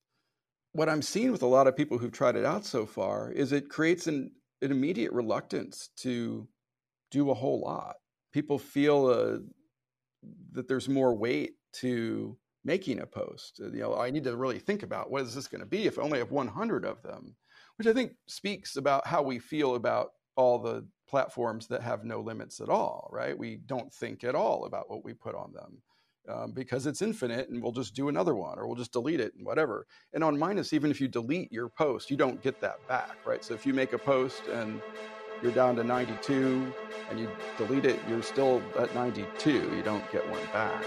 What 0.73 0.89
I'm 0.89 1.01
seeing 1.01 1.31
with 1.31 1.43
a 1.43 1.47
lot 1.47 1.67
of 1.67 1.75
people 1.75 1.97
who've 1.97 2.11
tried 2.11 2.35
it 2.35 2.45
out 2.45 2.65
so 2.65 2.85
far 2.85 3.31
is 3.31 3.51
it 3.51 3.69
creates 3.69 4.07
an, 4.07 4.31
an 4.61 4.71
immediate 4.71 5.11
reluctance 5.11 5.89
to 5.97 6.47
do 7.11 7.29
a 7.29 7.33
whole 7.33 7.61
lot. 7.61 7.95
People 8.33 8.57
feel 8.57 9.07
uh, 9.07 9.37
that 10.53 10.67
there's 10.67 10.89
more 10.89 11.15
weight 11.15 11.53
to 11.73 12.37
making 12.63 12.99
a 12.99 13.05
post. 13.05 13.59
You 13.59 13.79
know, 13.79 13.97
I 13.97 14.11
need 14.11 14.23
to 14.25 14.35
really 14.35 14.59
think 14.59 14.83
about 14.83 15.11
what 15.11 15.23
is 15.23 15.35
this 15.35 15.47
going 15.47 15.61
to 15.61 15.67
be 15.67 15.85
if 15.85 15.99
I 15.99 16.03
only 16.03 16.19
have 16.19 16.31
100 16.31 16.85
of 16.85 17.01
them, 17.01 17.35
which 17.77 17.87
I 17.87 17.93
think 17.93 18.13
speaks 18.27 18.77
about 18.77 19.05
how 19.05 19.21
we 19.21 19.39
feel 19.39 19.75
about 19.75 20.11
all 20.35 20.59
the 20.59 20.85
platforms 21.07 21.67
that 21.67 21.81
have 21.81 22.03
no 22.03 22.21
limits 22.21 22.61
at 22.61 22.69
all, 22.69 23.09
right? 23.11 23.37
We 23.37 23.57
don't 23.65 23.93
think 23.93 24.23
at 24.23 24.35
all 24.35 24.65
about 24.65 24.89
what 24.89 25.03
we 25.03 25.13
put 25.13 25.35
on 25.35 25.53
them. 25.53 25.81
Um, 26.29 26.51
because 26.51 26.85
it's 26.85 27.01
infinite 27.01 27.49
and 27.49 27.63
we'll 27.63 27.71
just 27.71 27.95
do 27.95 28.07
another 28.07 28.35
one 28.35 28.59
or 28.59 28.67
we'll 28.67 28.75
just 28.75 28.93
delete 28.93 29.19
it 29.19 29.33
and 29.35 29.43
whatever. 29.43 29.87
And 30.13 30.23
on 30.23 30.37
Minus, 30.37 30.71
even 30.71 30.91
if 30.91 31.01
you 31.01 31.07
delete 31.07 31.51
your 31.51 31.67
post, 31.67 32.11
you 32.11 32.15
don't 32.15 32.41
get 32.43 32.61
that 32.61 32.75
back, 32.87 33.17
right? 33.25 33.43
So 33.43 33.55
if 33.55 33.65
you 33.65 33.73
make 33.73 33.93
a 33.93 33.97
post 33.97 34.43
and 34.45 34.79
you're 35.41 35.51
down 35.51 35.75
to 35.77 35.83
92 35.83 36.71
and 37.09 37.19
you 37.19 37.27
delete 37.57 37.85
it, 37.85 37.99
you're 38.07 38.21
still 38.21 38.61
at 38.77 38.93
92. 38.93 39.51
You 39.51 39.81
don't 39.83 40.09
get 40.11 40.23
one 40.29 40.45
back. 40.53 40.85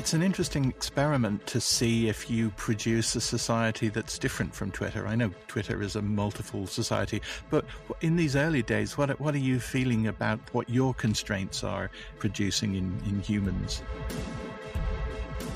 It's 0.00 0.14
an 0.14 0.22
interesting 0.22 0.64
experiment 0.64 1.46
to 1.48 1.60
see 1.60 2.08
if 2.08 2.30
you 2.30 2.48
produce 2.56 3.14
a 3.16 3.20
society 3.20 3.90
that's 3.90 4.18
different 4.18 4.54
from 4.54 4.70
Twitter. 4.70 5.06
I 5.06 5.14
know 5.14 5.30
Twitter 5.46 5.82
is 5.82 5.94
a 5.94 6.00
multiple 6.00 6.66
society, 6.66 7.20
but 7.50 7.66
in 8.00 8.16
these 8.16 8.34
early 8.34 8.62
days, 8.62 8.96
what, 8.96 9.20
what 9.20 9.34
are 9.34 9.44
you 9.50 9.60
feeling 9.60 10.06
about 10.06 10.40
what 10.54 10.70
your 10.70 10.94
constraints 10.94 11.62
are 11.62 11.90
producing 12.18 12.76
in, 12.76 12.98
in 13.04 13.20
humans? 13.20 13.82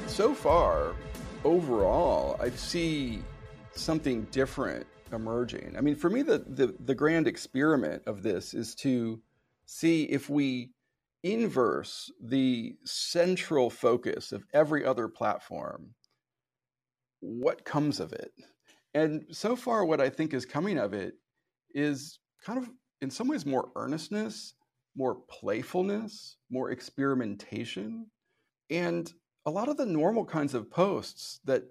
so 0.08 0.34
far, 0.34 0.94
overall, 1.42 2.36
I 2.38 2.50
see 2.50 3.22
something 3.72 4.24
different 4.24 4.86
emerging. 5.10 5.74
I 5.74 5.80
mean, 5.80 5.96
for 5.96 6.10
me, 6.10 6.20
the, 6.20 6.44
the, 6.46 6.74
the 6.84 6.94
grand 6.94 7.26
experiment 7.26 8.02
of 8.04 8.22
this 8.22 8.52
is 8.52 8.74
to 8.74 9.22
see 9.64 10.02
if 10.02 10.28
we 10.28 10.73
inverse 11.24 12.12
the 12.22 12.76
central 12.84 13.70
focus 13.70 14.30
of 14.30 14.44
every 14.52 14.84
other 14.84 15.08
platform, 15.08 15.94
what 17.20 17.64
comes 17.64 17.98
of 17.98 18.12
it? 18.12 18.30
And 18.92 19.24
so 19.32 19.56
far, 19.56 19.84
what 19.84 20.00
I 20.00 20.10
think 20.10 20.34
is 20.34 20.46
coming 20.46 20.78
of 20.78 20.92
it 20.92 21.14
is 21.74 22.20
kind 22.44 22.58
of, 22.58 22.70
in 23.00 23.10
some 23.10 23.26
ways, 23.26 23.44
more 23.44 23.70
earnestness, 23.74 24.54
more 24.96 25.16
playfulness, 25.28 26.36
more 26.50 26.70
experimentation. 26.70 28.06
And 28.70 29.10
a 29.46 29.50
lot 29.50 29.68
of 29.68 29.76
the 29.76 29.86
normal 29.86 30.24
kinds 30.24 30.54
of 30.54 30.70
posts 30.70 31.40
that 31.44 31.64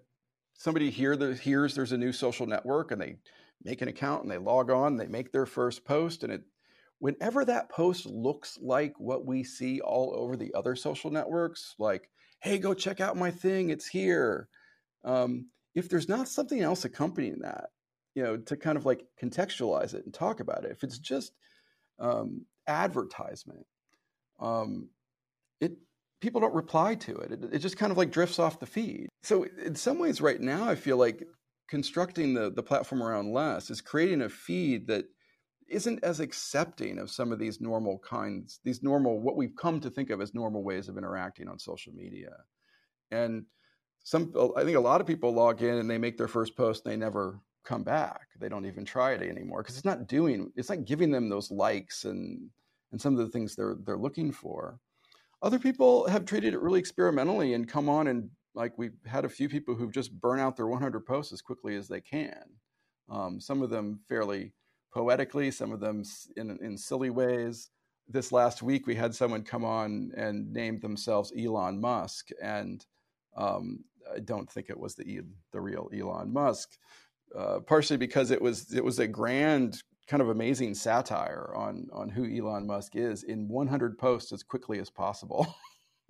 somebody 0.56 0.90
hear 0.90 1.16
the, 1.16 1.36
hears 1.36 1.76
there's 1.76 1.94
a 1.94 1.98
new 1.98 2.12
social 2.12 2.46
network 2.46 2.92
and 2.92 3.00
they 3.00 3.18
make 3.64 3.82
an 3.82 3.88
account 3.88 4.24
and 4.24 4.32
they 4.32 4.38
log 4.38 4.70
on, 4.70 4.98
they 4.98 5.08
make 5.08 5.32
their 5.32 5.46
first 5.46 5.86
post, 5.86 6.24
and 6.24 6.34
it 6.34 6.42
whenever 7.04 7.44
that 7.44 7.68
post 7.68 8.06
looks 8.06 8.58
like 8.62 8.98
what 8.98 9.26
we 9.26 9.44
see 9.44 9.82
all 9.82 10.16
over 10.16 10.38
the 10.38 10.54
other 10.54 10.74
social 10.74 11.12
networks, 11.12 11.76
like, 11.78 12.10
hey, 12.40 12.58
go 12.58 12.74
check 12.74 13.02
out 13.02 13.18
my 13.18 13.30
thing, 13.30 13.72
it's 13.72 13.86
here. 13.86 14.48
Um, 15.04 15.48
if 15.76 15.90
there's 15.90 16.08
not 16.08 16.30
something 16.30 16.62
else 16.62 16.86
accompanying 16.86 17.40
that, 17.42 17.72
you 18.16 18.24
know, 18.24 18.38
to 18.38 18.56
kind 18.56 18.78
of 18.78 18.86
like 18.86 19.04
contextualize 19.22 19.94
it 19.94 20.06
and 20.06 20.14
talk 20.14 20.40
about 20.40 20.64
it, 20.64 20.72
if 20.72 20.82
it's 20.82 20.98
just 20.98 21.34
um, 22.00 22.46
advertisement, 22.68 23.66
um, 24.40 24.88
it 25.60 25.74
people 26.22 26.40
don't 26.40 26.56
reply 26.56 26.96
to 26.96 27.18
it. 27.18 27.34
it. 27.34 27.50
It 27.52 27.60
just 27.60 27.78
kind 27.78 27.92
of 27.92 27.98
like 27.98 28.12
drifts 28.12 28.40
off 28.40 28.62
the 28.62 28.66
feed. 28.66 29.10
So 29.24 29.46
in 29.62 29.76
some 29.76 30.00
ways, 30.00 30.22
right 30.22 30.40
now, 30.40 30.70
I 30.70 30.76
feel 30.76 30.96
like 30.96 31.28
constructing 31.68 32.34
the 32.34 32.50
the 32.50 32.64
platform 32.64 33.04
around 33.04 33.34
less 33.34 33.70
is 33.70 33.82
creating 33.82 34.22
a 34.22 34.30
feed 34.30 34.88
that 34.88 35.04
isn't 35.74 36.04
as 36.04 36.20
accepting 36.20 37.00
of 37.00 37.12
some 37.12 37.32
of 37.32 37.40
these 37.40 37.60
normal 37.62 38.00
kinds, 38.00 38.60
these 38.64 38.84
normal 38.84 39.20
what 39.20 39.36
we've 39.36 39.56
come 39.56 39.80
to 39.82 39.90
think 39.90 40.10
of 40.10 40.22
as 40.22 40.34
normal 40.34 40.64
ways 40.64 40.90
of 40.90 40.98
interacting 40.98 41.48
on 41.48 41.60
social 41.60 41.94
media. 41.94 42.32
And 43.12 43.46
some 44.04 44.34
I 44.58 44.64
think 44.64 44.78
a 44.78 44.82
lot 44.82 45.02
of 45.02 45.08
people 45.08 45.34
log 45.34 45.62
in 45.62 45.78
and 45.78 45.90
they 45.90 45.98
make 45.98 46.18
their 46.18 46.28
first 46.28 46.56
post 46.56 46.86
and 46.86 46.92
they 46.92 46.98
never 46.98 47.40
come 47.64 47.84
back. 47.84 48.28
They 48.40 48.50
don't 48.50 48.66
even 48.66 48.86
try 48.86 49.14
it 49.14 49.22
anymore 49.22 49.64
because 49.64 49.78
it's 49.78 49.86
not 49.86 50.08
doing 50.08 50.52
it's 50.56 50.70
not 50.70 50.86
giving 50.86 51.12
them 51.12 51.30
those 51.30 51.52
likes 51.52 52.06
and 52.06 52.50
and 52.92 53.02
some 53.02 53.18
of 53.18 53.20
the 53.20 53.32
things 53.32 53.56
they're 53.56 53.78
they're 53.86 53.98
looking 53.98 54.32
for. 54.32 54.80
Other 55.42 55.60
people 55.60 56.08
have 56.08 56.26
treated 56.26 56.54
it 56.54 56.62
really 56.62 56.80
experimentally 56.80 57.54
and 57.54 57.68
come 57.68 57.90
on 57.90 58.08
and 58.08 58.30
like 58.56 58.78
we've 58.78 58.98
had 59.06 59.26
a 59.26 59.30
few 59.30 59.50
people 59.50 59.76
who've 59.76 59.92
just 59.92 60.20
burn 60.20 60.40
out 60.40 60.56
their 60.56 60.68
100 60.68 61.06
posts 61.06 61.34
as 61.34 61.42
quickly 61.42 61.76
as 61.76 61.88
they 61.88 62.02
can. 62.02 62.44
Um, 63.10 63.40
some 63.40 63.62
of 63.62 63.70
them 63.70 64.00
fairly 64.08 64.54
poetically, 64.94 65.52
some 65.52 65.72
of 65.72 65.80
them 65.80 66.04
in, 66.38 66.58
in 66.62 66.78
silly 66.78 67.10
ways. 67.10 67.70
This 68.08 68.32
last 68.32 68.62
week, 68.62 68.86
we 68.86 68.96
had 68.96 69.16
someone 69.16 69.44
come 69.44 69.64
on 69.64 70.12
and 70.16 70.52
name 70.52 70.80
themselves 70.80 71.32
Elon 71.38 71.80
Musk, 71.80 72.30
and 72.42 72.86
um, 73.38 73.86
I 74.14 74.20
don't 74.20 74.50
think 74.52 74.70
it 74.70 74.80
was 74.80 74.96
the 74.96 75.22
the 75.52 75.62
real 75.62 75.90
Elon 75.98 76.34
Musk, 76.34 76.72
uh, 77.38 77.60
partially 77.62 77.98
because 77.98 78.30
it 78.30 78.42
was 78.42 78.74
it 78.74 78.84
was 78.84 79.00
a 79.00 79.08
grand 79.08 79.82
kind 80.06 80.22
of 80.22 80.30
amazing 80.30 80.76
satire 80.76 81.54
on 81.56 81.88
on 81.94 82.10
who 82.10 82.26
Elon 82.26 82.68
Musk 82.68 82.98
is 82.98 83.24
in 83.24 83.48
100 83.48 83.98
posts 83.98 84.34
as 84.34 84.44
quickly 84.44 84.80
as 84.80 84.90
possible. 84.90 85.56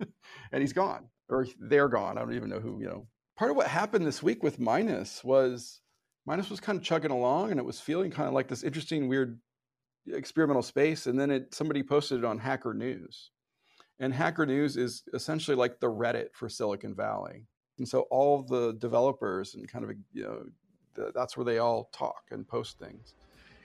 and 0.00 0.60
he's 0.60 0.72
gone 0.72 1.08
or 1.28 1.46
they're 1.58 1.88
gone. 1.88 2.18
I 2.18 2.22
don't 2.22 2.34
even 2.34 2.50
know 2.50 2.60
who, 2.60 2.80
you 2.80 2.86
know. 2.86 3.06
Part 3.36 3.50
of 3.50 3.56
what 3.56 3.66
happened 3.66 4.06
this 4.06 4.22
week 4.22 4.42
with 4.42 4.60
Minus 4.60 5.24
was 5.24 5.80
Minus 6.26 6.50
was 6.50 6.60
kind 6.60 6.78
of 6.78 6.84
chugging 6.84 7.10
along 7.10 7.50
and 7.50 7.60
it 7.60 7.64
was 7.64 7.80
feeling 7.80 8.10
kind 8.10 8.28
of 8.28 8.34
like 8.34 8.48
this 8.48 8.62
interesting 8.62 9.08
weird 9.08 9.38
experimental 10.06 10.62
space 10.62 11.06
and 11.06 11.18
then 11.18 11.30
it 11.30 11.54
somebody 11.54 11.82
posted 11.82 12.18
it 12.18 12.24
on 12.24 12.38
Hacker 12.38 12.74
News. 12.74 13.30
And 14.00 14.12
Hacker 14.12 14.46
News 14.46 14.76
is 14.76 15.02
essentially 15.12 15.56
like 15.56 15.80
the 15.80 15.90
Reddit 15.90 16.28
for 16.32 16.48
Silicon 16.48 16.94
Valley. 16.94 17.46
And 17.78 17.88
so 17.88 18.02
all 18.10 18.42
the 18.42 18.72
developers 18.78 19.54
and 19.54 19.68
kind 19.68 19.84
of 19.84 19.92
you 20.12 20.22
know 20.22 21.10
that's 21.14 21.36
where 21.36 21.44
they 21.44 21.58
all 21.58 21.90
talk 21.92 22.22
and 22.30 22.46
post 22.46 22.78
things 22.78 23.14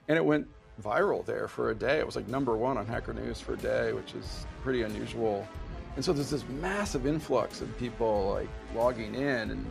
and 0.10 0.18
it 0.18 0.26
went 0.26 0.48
viral 0.82 1.26
there 1.26 1.48
for 1.48 1.70
a 1.70 1.76
day. 1.76 2.00
It 2.00 2.06
was 2.06 2.16
like 2.16 2.28
number 2.28 2.58
one 2.58 2.78
on 2.78 2.86
Hacker 2.86 3.14
News 3.14 3.40
for 3.40 3.54
a 3.54 3.58
day, 3.58 3.94
which 3.94 4.16
is 4.16 4.46
pretty 4.64 4.82
unusual. 4.82 5.48
And 5.96 6.04
so 6.04 6.14
there's 6.14 6.30
this 6.32 6.46
massive 6.62 7.06
influx 7.06 7.62
of 7.62 7.78
people 7.78 8.32
like 8.34 8.50
logging 8.76 9.16
in 9.16 9.52
and 9.52 9.66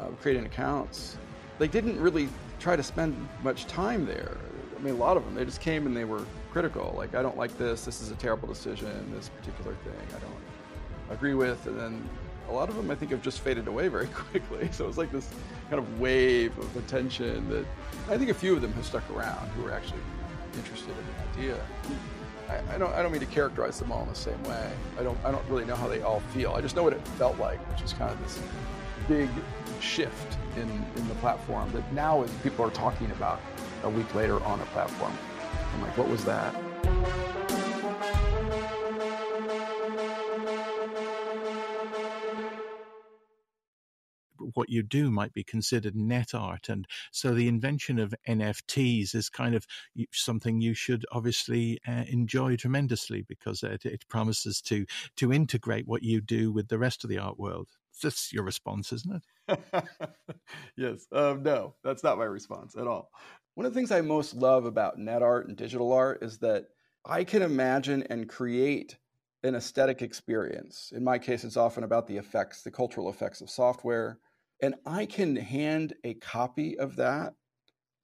uh, 0.00 0.08
creating 0.20 0.44
accounts. 0.46 1.16
They 1.58 1.68
didn't 1.68 2.00
really 2.00 2.28
try 2.58 2.76
to 2.76 2.82
spend 2.82 3.28
much 3.42 3.66
time 3.66 4.06
there. 4.06 4.36
I 4.76 4.80
mean, 4.82 4.94
a 4.94 4.98
lot 4.98 5.16
of 5.16 5.24
them, 5.24 5.34
they 5.34 5.44
just 5.44 5.60
came 5.60 5.86
and 5.86 5.96
they 5.96 6.04
were 6.04 6.24
critical. 6.52 6.94
Like, 6.96 7.14
I 7.14 7.22
don't 7.22 7.36
like 7.36 7.56
this. 7.58 7.84
This 7.84 8.00
is 8.00 8.10
a 8.10 8.16
terrible 8.16 8.48
decision. 8.48 9.12
This 9.14 9.28
particular 9.28 9.74
thing 9.84 9.94
I 10.16 10.18
don't 10.20 11.16
agree 11.16 11.34
with. 11.34 11.66
And 11.66 11.78
then 11.78 12.08
a 12.48 12.52
lot 12.52 12.68
of 12.68 12.76
them 12.76 12.90
I 12.90 12.94
think 12.94 13.10
have 13.10 13.22
just 13.22 13.40
faded 13.40 13.68
away 13.68 13.88
very 13.96 14.06
quickly. 14.08 14.68
So 14.72 14.88
it's 14.88 14.98
like 14.98 15.12
this 15.12 15.28
kind 15.70 15.78
of 15.78 16.00
wave 16.00 16.56
of 16.58 16.76
attention 16.76 17.48
that 17.50 17.66
I 18.08 18.18
think 18.18 18.30
a 18.30 18.34
few 18.34 18.54
of 18.54 18.62
them 18.62 18.72
have 18.72 18.84
stuck 18.84 19.08
around 19.10 19.48
who 19.50 19.66
are 19.66 19.72
actually 19.72 20.00
interested 20.56 20.90
in 20.90 21.04
the 21.06 21.40
idea. 21.40 21.66
I, 22.48 22.74
I, 22.74 22.78
don't 22.78 22.92
I 22.92 23.02
don't 23.02 23.10
mean 23.10 23.20
to 23.20 23.26
characterize 23.26 23.78
them 23.78 23.90
all 23.90 24.02
in 24.02 24.08
the 24.08 24.14
same 24.14 24.42
way. 24.44 24.70
I 24.98 25.02
don't 25.02 25.18
I 25.24 25.30
don't 25.30 25.44
really 25.48 25.64
know 25.64 25.76
how 25.76 25.88
they 25.88 26.02
all 26.02 26.20
feel. 26.32 26.52
I 26.52 26.60
just 26.60 26.76
know 26.76 26.82
what 26.82 26.92
it 26.92 27.06
felt 27.16 27.38
like, 27.38 27.58
which 27.70 27.82
is 27.82 27.92
kind 27.94 28.10
of 28.10 28.22
this 28.22 28.38
big 29.08 29.28
shift 29.84 30.38
in, 30.56 30.68
in 30.96 31.08
the 31.08 31.14
platform 31.16 31.70
that 31.72 31.92
now 31.92 32.24
people 32.42 32.64
are 32.64 32.70
talking 32.70 33.10
about 33.10 33.40
a 33.82 33.90
week 33.90 34.14
later 34.14 34.42
on 34.44 34.60
a 34.60 34.66
platform. 34.66 35.12
I'm 35.74 35.82
like, 35.82 35.96
what 35.98 36.08
was 36.08 36.24
that? 36.24 36.54
what 44.54 44.70
you 44.70 44.82
do 44.82 45.10
might 45.10 45.32
be 45.32 45.42
considered 45.42 45.96
net 45.96 46.34
art. 46.34 46.68
And 46.68 46.86
so 47.10 47.34
the 47.34 47.48
invention 47.48 47.98
of 47.98 48.14
NFTs 48.28 49.14
is 49.14 49.28
kind 49.28 49.54
of 49.54 49.66
something 50.12 50.60
you 50.60 50.74
should 50.74 51.04
obviously 51.12 51.78
uh, 51.86 52.04
enjoy 52.06 52.56
tremendously 52.56 53.22
because 53.22 53.62
it, 53.62 53.84
it 53.84 54.06
promises 54.08 54.60
to 54.62 54.86
to 55.16 55.32
integrate 55.32 55.86
what 55.86 56.02
you 56.02 56.20
do 56.20 56.52
with 56.52 56.68
the 56.68 56.78
rest 56.78 57.04
of 57.04 57.10
the 57.10 57.18
art 57.18 57.38
world. 57.38 57.68
That's 58.02 58.32
your 58.32 58.44
response, 58.44 58.92
isn't 58.92 59.14
it? 59.14 59.22
yes. 60.76 61.06
Um, 61.12 61.42
no, 61.42 61.74
that's 61.82 62.02
not 62.02 62.18
my 62.18 62.24
response 62.24 62.76
at 62.76 62.86
all. 62.86 63.10
One 63.54 63.66
of 63.66 63.72
the 63.72 63.78
things 63.78 63.90
I 63.90 64.00
most 64.00 64.34
love 64.34 64.64
about 64.64 64.98
net 64.98 65.22
art 65.22 65.48
and 65.48 65.56
digital 65.56 65.92
art 65.92 66.22
is 66.22 66.38
that 66.38 66.66
I 67.04 67.24
can 67.24 67.42
imagine 67.42 68.02
and 68.04 68.28
create 68.28 68.96
an 69.42 69.54
aesthetic 69.54 70.02
experience. 70.02 70.92
In 70.94 71.04
my 71.04 71.18
case, 71.18 71.44
it's 71.44 71.56
often 71.56 71.84
about 71.84 72.06
the 72.06 72.16
effects, 72.16 72.62
the 72.62 72.70
cultural 72.70 73.10
effects 73.10 73.40
of 73.42 73.50
software. 73.50 74.18
And 74.62 74.74
I 74.86 75.06
can 75.06 75.36
hand 75.36 75.94
a 76.02 76.14
copy 76.14 76.78
of 76.78 76.96
that 76.96 77.34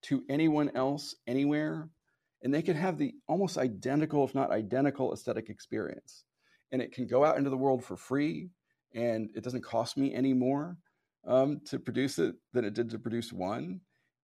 to 0.03 0.23
anyone 0.29 0.71
else 0.75 1.15
anywhere, 1.27 1.89
and 2.43 2.53
they 2.53 2.63
can 2.63 2.77
have 2.77 2.99
the 2.99 3.15
almost 3.27 3.59
identical, 3.59 4.25
if 4.25 4.35
not 4.35 4.51
identical, 4.51 5.13
aesthetic 5.13 5.49
experience. 5.49 6.25
And 6.73 6.81
it 6.81 6.93
can 6.93 7.07
go 7.07 7.25
out 7.25 7.39
into 7.39 7.51
the 7.51 7.57
world 7.57 7.85
for 7.85 7.97
free, 7.97 8.51
and 8.95 9.31
it 9.35 9.43
doesn't 9.43 9.65
cost 9.65 9.97
me 9.97 10.15
any 10.15 10.33
more 10.33 10.77
um, 11.27 11.61
to 11.67 11.79
produce 11.79 12.19
it 12.19 12.35
than 12.53 12.65
it 12.65 12.75
did 12.75 12.91
to 12.91 12.99
produce 12.99 13.33
one. 13.33 13.81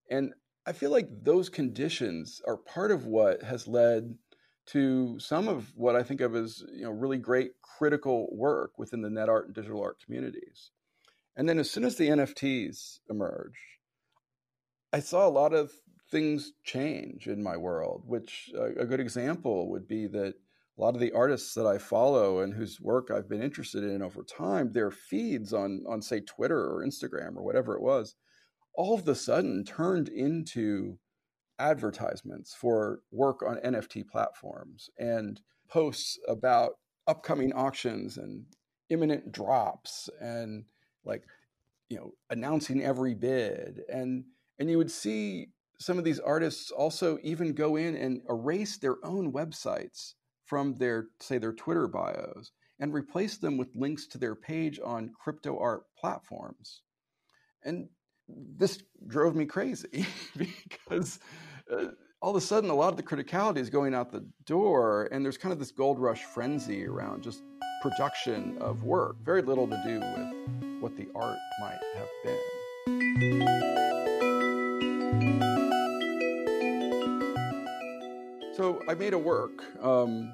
And 0.09 0.33
I 0.65 0.73
feel 0.73 0.91
like 0.91 1.07
those 1.23 1.49
conditions 1.49 2.41
are 2.47 2.57
part 2.57 2.91
of 2.91 3.05
what 3.05 3.43
has 3.43 3.67
led 3.67 4.15
to 4.67 5.17
some 5.17 5.47
of 5.47 5.71
what 5.75 5.95
I 5.95 6.03
think 6.03 6.19
of 6.19 6.35
as 6.35 6.63
you 6.73 6.83
know 6.83 6.91
really 6.91 7.17
great 7.17 7.51
critical 7.61 8.27
work 8.35 8.77
within 8.77 9.01
the 9.01 9.09
net 9.09 9.29
art 9.29 9.45
and 9.45 9.55
digital 9.55 9.81
art 9.81 9.97
communities. 10.03 10.71
And 11.35 11.47
then 11.47 11.59
as 11.59 11.69
soon 11.69 11.85
as 11.85 11.95
the 11.95 12.09
NFTs 12.09 12.99
emerged, 13.09 13.57
I 14.91 14.99
saw 14.99 15.27
a 15.27 15.29
lot 15.29 15.53
of 15.53 15.71
things 16.09 16.53
change 16.63 17.27
in 17.27 17.43
my 17.43 17.55
world. 17.55 18.03
Which 18.05 18.51
uh, 18.57 18.75
a 18.75 18.85
good 18.85 18.99
example 18.99 19.69
would 19.69 19.87
be 19.87 20.07
that 20.07 20.35
a 20.77 20.81
lot 20.81 20.93
of 20.93 21.01
the 21.01 21.11
artists 21.11 21.53
that 21.55 21.65
I 21.65 21.77
follow 21.79 22.39
and 22.39 22.53
whose 22.53 22.79
work 22.79 23.09
I've 23.09 23.27
been 23.27 23.41
interested 23.41 23.83
in 23.83 24.03
over 24.03 24.23
time, 24.23 24.71
their 24.71 24.91
feeds 24.91 25.53
on 25.53 25.83
on 25.87 26.01
say 26.01 26.19
Twitter 26.19 26.59
or 26.59 26.85
Instagram 26.85 27.35
or 27.35 27.43
whatever 27.43 27.75
it 27.75 27.81
was, 27.81 28.15
all 28.75 28.93
of 28.93 29.07
a 29.07 29.15
sudden 29.15 29.63
turned 29.63 30.07
into 30.07 30.99
advertisements 31.59 32.53
for 32.53 32.99
work 33.11 33.41
on 33.41 33.57
NFT 33.57 34.07
platforms 34.07 34.89
and 34.99 35.41
posts 35.67 36.19
about 36.27 36.73
upcoming 37.07 37.53
auctions 37.53 38.17
and 38.17 38.45
imminent 38.89 39.31
drops 39.31 40.09
and 40.21 40.65
like 41.03 41.23
you 41.89 41.97
know 41.97 42.11
announcing 42.29 42.83
every 42.83 43.15
bid. 43.15 43.81
And 43.91 44.25
and 44.59 44.69
you 44.69 44.77
would 44.77 44.91
see 44.91 45.47
some 45.79 45.97
of 45.97 46.03
these 46.03 46.19
artists 46.19 46.69
also 46.69 47.17
even 47.23 47.53
go 47.53 47.77
in 47.77 47.95
and 47.95 48.21
erase 48.29 48.77
their 48.77 48.97
own 49.03 49.31
websites 49.33 50.13
from 50.47 50.75
their 50.75 51.07
say 51.19 51.37
their 51.37 51.53
Twitter 51.53 51.87
bios 51.87 52.51
and 52.79 52.93
replace 52.93 53.37
them 53.37 53.57
with 53.57 53.75
links 53.75 54.07
to 54.07 54.17
their 54.17 54.35
page 54.35 54.79
on 54.83 55.11
crypto 55.19 55.57
art 55.59 55.83
platforms. 55.99 56.81
And 57.63 57.87
this 58.27 58.81
drove 59.07 59.35
me 59.35 59.45
crazy 59.45 60.05
because 60.37 61.19
uh, 61.71 61.87
all 62.21 62.31
of 62.31 62.35
a 62.35 62.45
sudden 62.45 62.69
a 62.69 62.75
lot 62.75 62.89
of 62.89 62.97
the 62.97 63.03
criticality 63.03 63.57
is 63.57 63.69
going 63.69 63.93
out 63.93 64.11
the 64.11 64.27
door 64.45 65.09
and 65.11 65.23
there's 65.23 65.37
kind 65.37 65.53
of 65.53 65.59
this 65.59 65.71
gold 65.71 65.99
rush 65.99 66.23
frenzy 66.23 66.85
around 66.85 67.23
just 67.23 67.43
production 67.81 68.57
of 68.59 68.83
work 68.83 69.17
very 69.23 69.41
little 69.41 69.67
to 69.67 69.81
do 69.85 69.99
with 69.99 70.81
what 70.81 70.97
the 70.97 71.07
art 71.15 71.37
might 71.59 71.79
have 71.95 72.09
been 72.23 73.76
so 78.67 78.83
i 78.87 78.93
made 78.93 79.13
a 79.13 79.17
work 79.17 79.63
um, 79.83 80.33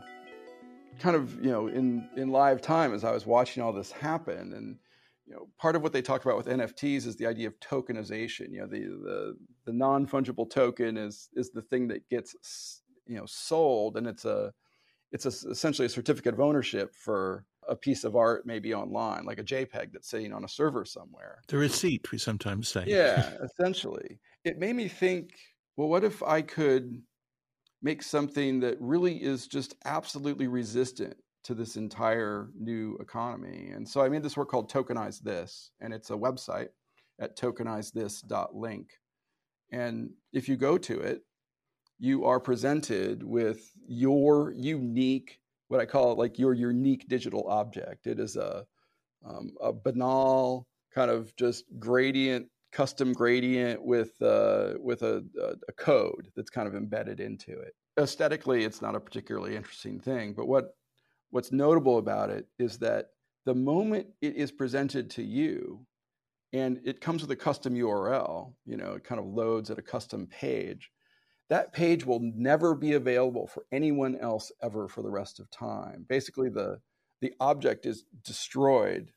kind 0.99 1.15
of 1.15 1.35
you 1.43 1.51
know 1.51 1.67
in 1.67 2.07
in 2.17 2.29
live 2.29 2.61
time 2.61 2.93
as 2.93 3.03
i 3.03 3.11
was 3.11 3.25
watching 3.25 3.61
all 3.61 3.73
this 3.73 3.91
happen 3.91 4.53
and 4.53 4.77
you 5.25 5.33
know, 5.33 5.47
part 5.57 5.77
of 5.77 5.81
what 5.81 5.93
they 5.93 6.01
talk 6.01 6.25
about 6.25 6.35
with 6.35 6.47
NFTs 6.47 7.07
is 7.07 7.15
the 7.15 7.25
idea 7.25 7.47
of 7.47 7.57
tokenization. 7.61 8.51
You 8.51 8.59
know, 8.59 8.67
the 8.67 8.79
the, 8.79 9.37
the 9.63 9.71
non 9.71 10.05
fungible 10.05 10.49
token 10.49 10.97
is 10.97 11.29
is 11.33 11.49
the 11.49 11.61
thing 11.61 11.87
that 11.87 12.09
gets 12.09 12.81
you 13.07 13.15
know 13.15 13.25
sold, 13.25 13.95
and 13.95 14.05
it's 14.05 14.25
a 14.25 14.51
it's 15.13 15.25
a, 15.25 15.49
essentially 15.49 15.85
a 15.85 15.89
certificate 15.89 16.33
of 16.33 16.41
ownership 16.41 16.93
for 16.93 17.45
a 17.69 17.75
piece 17.75 18.03
of 18.03 18.17
art, 18.17 18.45
maybe 18.45 18.73
online, 18.73 19.23
like 19.23 19.39
a 19.39 19.43
JPEG 19.43 19.93
that's 19.93 20.09
sitting 20.09 20.33
on 20.33 20.43
a 20.43 20.49
server 20.49 20.83
somewhere. 20.83 21.41
The 21.47 21.55
receipt, 21.55 22.11
we 22.11 22.17
sometimes 22.17 22.67
say. 22.67 22.83
Yeah, 22.85 23.31
essentially, 23.43 24.19
it 24.43 24.59
made 24.59 24.75
me 24.75 24.89
think. 24.89 25.29
Well, 25.77 25.87
what 25.87 26.03
if 26.03 26.21
I 26.21 26.41
could 26.41 27.01
make 27.83 28.01
something 28.01 28.61
that 28.61 28.77
really 28.79 29.21
is 29.21 29.45
just 29.45 29.75
absolutely 29.85 30.47
resistant 30.47 31.15
to 31.43 31.53
this 31.53 31.75
entire 31.75 32.49
new 32.57 32.97
economy. 33.01 33.71
And 33.75 33.87
so 33.87 34.01
I 34.01 34.07
made 34.07 34.23
this 34.23 34.37
work 34.37 34.49
called 34.49 34.71
Tokenize 34.71 35.19
This, 35.19 35.71
and 35.81 35.93
it's 35.93 36.09
a 36.09 36.13
website 36.13 36.69
at 37.19 37.37
tokenizethis.link. 37.37 38.89
And 39.71 40.11
if 40.31 40.47
you 40.47 40.55
go 40.55 40.77
to 40.77 40.99
it, 41.01 41.23
you 41.99 42.25
are 42.25 42.39
presented 42.39 43.21
with 43.21 43.69
your 43.85 44.53
unique, 44.55 45.39
what 45.67 45.81
I 45.81 45.85
call 45.85 46.13
it, 46.13 46.17
like 46.17 46.39
your 46.39 46.53
unique 46.53 47.07
digital 47.09 47.47
object. 47.49 48.07
It 48.07 48.19
is 48.19 48.37
a, 48.37 48.65
um, 49.25 49.51
a 49.61 49.73
banal 49.73 50.67
kind 50.95 51.11
of 51.11 51.35
just 51.35 51.65
gradient, 51.79 52.47
custom 52.73 53.13
gradient 53.13 53.81
with 53.85 54.19
uh, 54.21 54.73
with 54.81 55.03
a, 55.03 55.23
a 55.69 55.71
code 55.73 56.29
that's 56.35 56.49
kind 56.49 56.67
of 56.67 56.75
embedded 56.75 57.19
into 57.19 57.51
it. 57.51 57.75
Aesthetically, 57.99 58.65
it's 58.65 58.81
not 58.81 58.95
a 58.95 58.99
particularly 58.99 59.55
interesting 59.55 59.99
thing, 59.99 60.33
but 60.33 60.47
what 60.47 60.75
what's 61.29 61.51
notable 61.51 61.99
about 61.99 62.29
it 62.29 62.47
is 62.59 62.79
that 62.79 63.11
the 63.45 63.55
moment 63.55 64.07
it 64.21 64.35
is 64.35 64.51
presented 64.51 65.09
to 65.11 65.23
you 65.23 65.85
and 66.51 66.79
it 66.83 67.01
comes 67.01 67.21
with 67.21 67.31
a 67.31 67.35
custom 67.35 67.73
URL, 67.73 68.53
you 68.65 68.77
know, 68.77 68.93
it 68.93 69.03
kind 69.03 69.19
of 69.19 69.25
loads 69.25 69.71
at 69.71 69.79
a 69.79 69.81
custom 69.81 70.27
page, 70.27 70.91
that 71.49 71.73
page 71.73 72.05
will 72.05 72.19
never 72.21 72.75
be 72.75 72.93
available 72.93 73.47
for 73.47 73.65
anyone 73.71 74.15
else 74.17 74.51
ever 74.61 74.87
for 74.87 75.01
the 75.01 75.09
rest 75.09 75.39
of 75.39 75.49
time. 75.51 76.05
Basically, 76.09 76.49
the 76.49 76.79
the 77.21 77.33
object 77.39 77.85
is 77.85 78.03
destroyed 78.23 79.11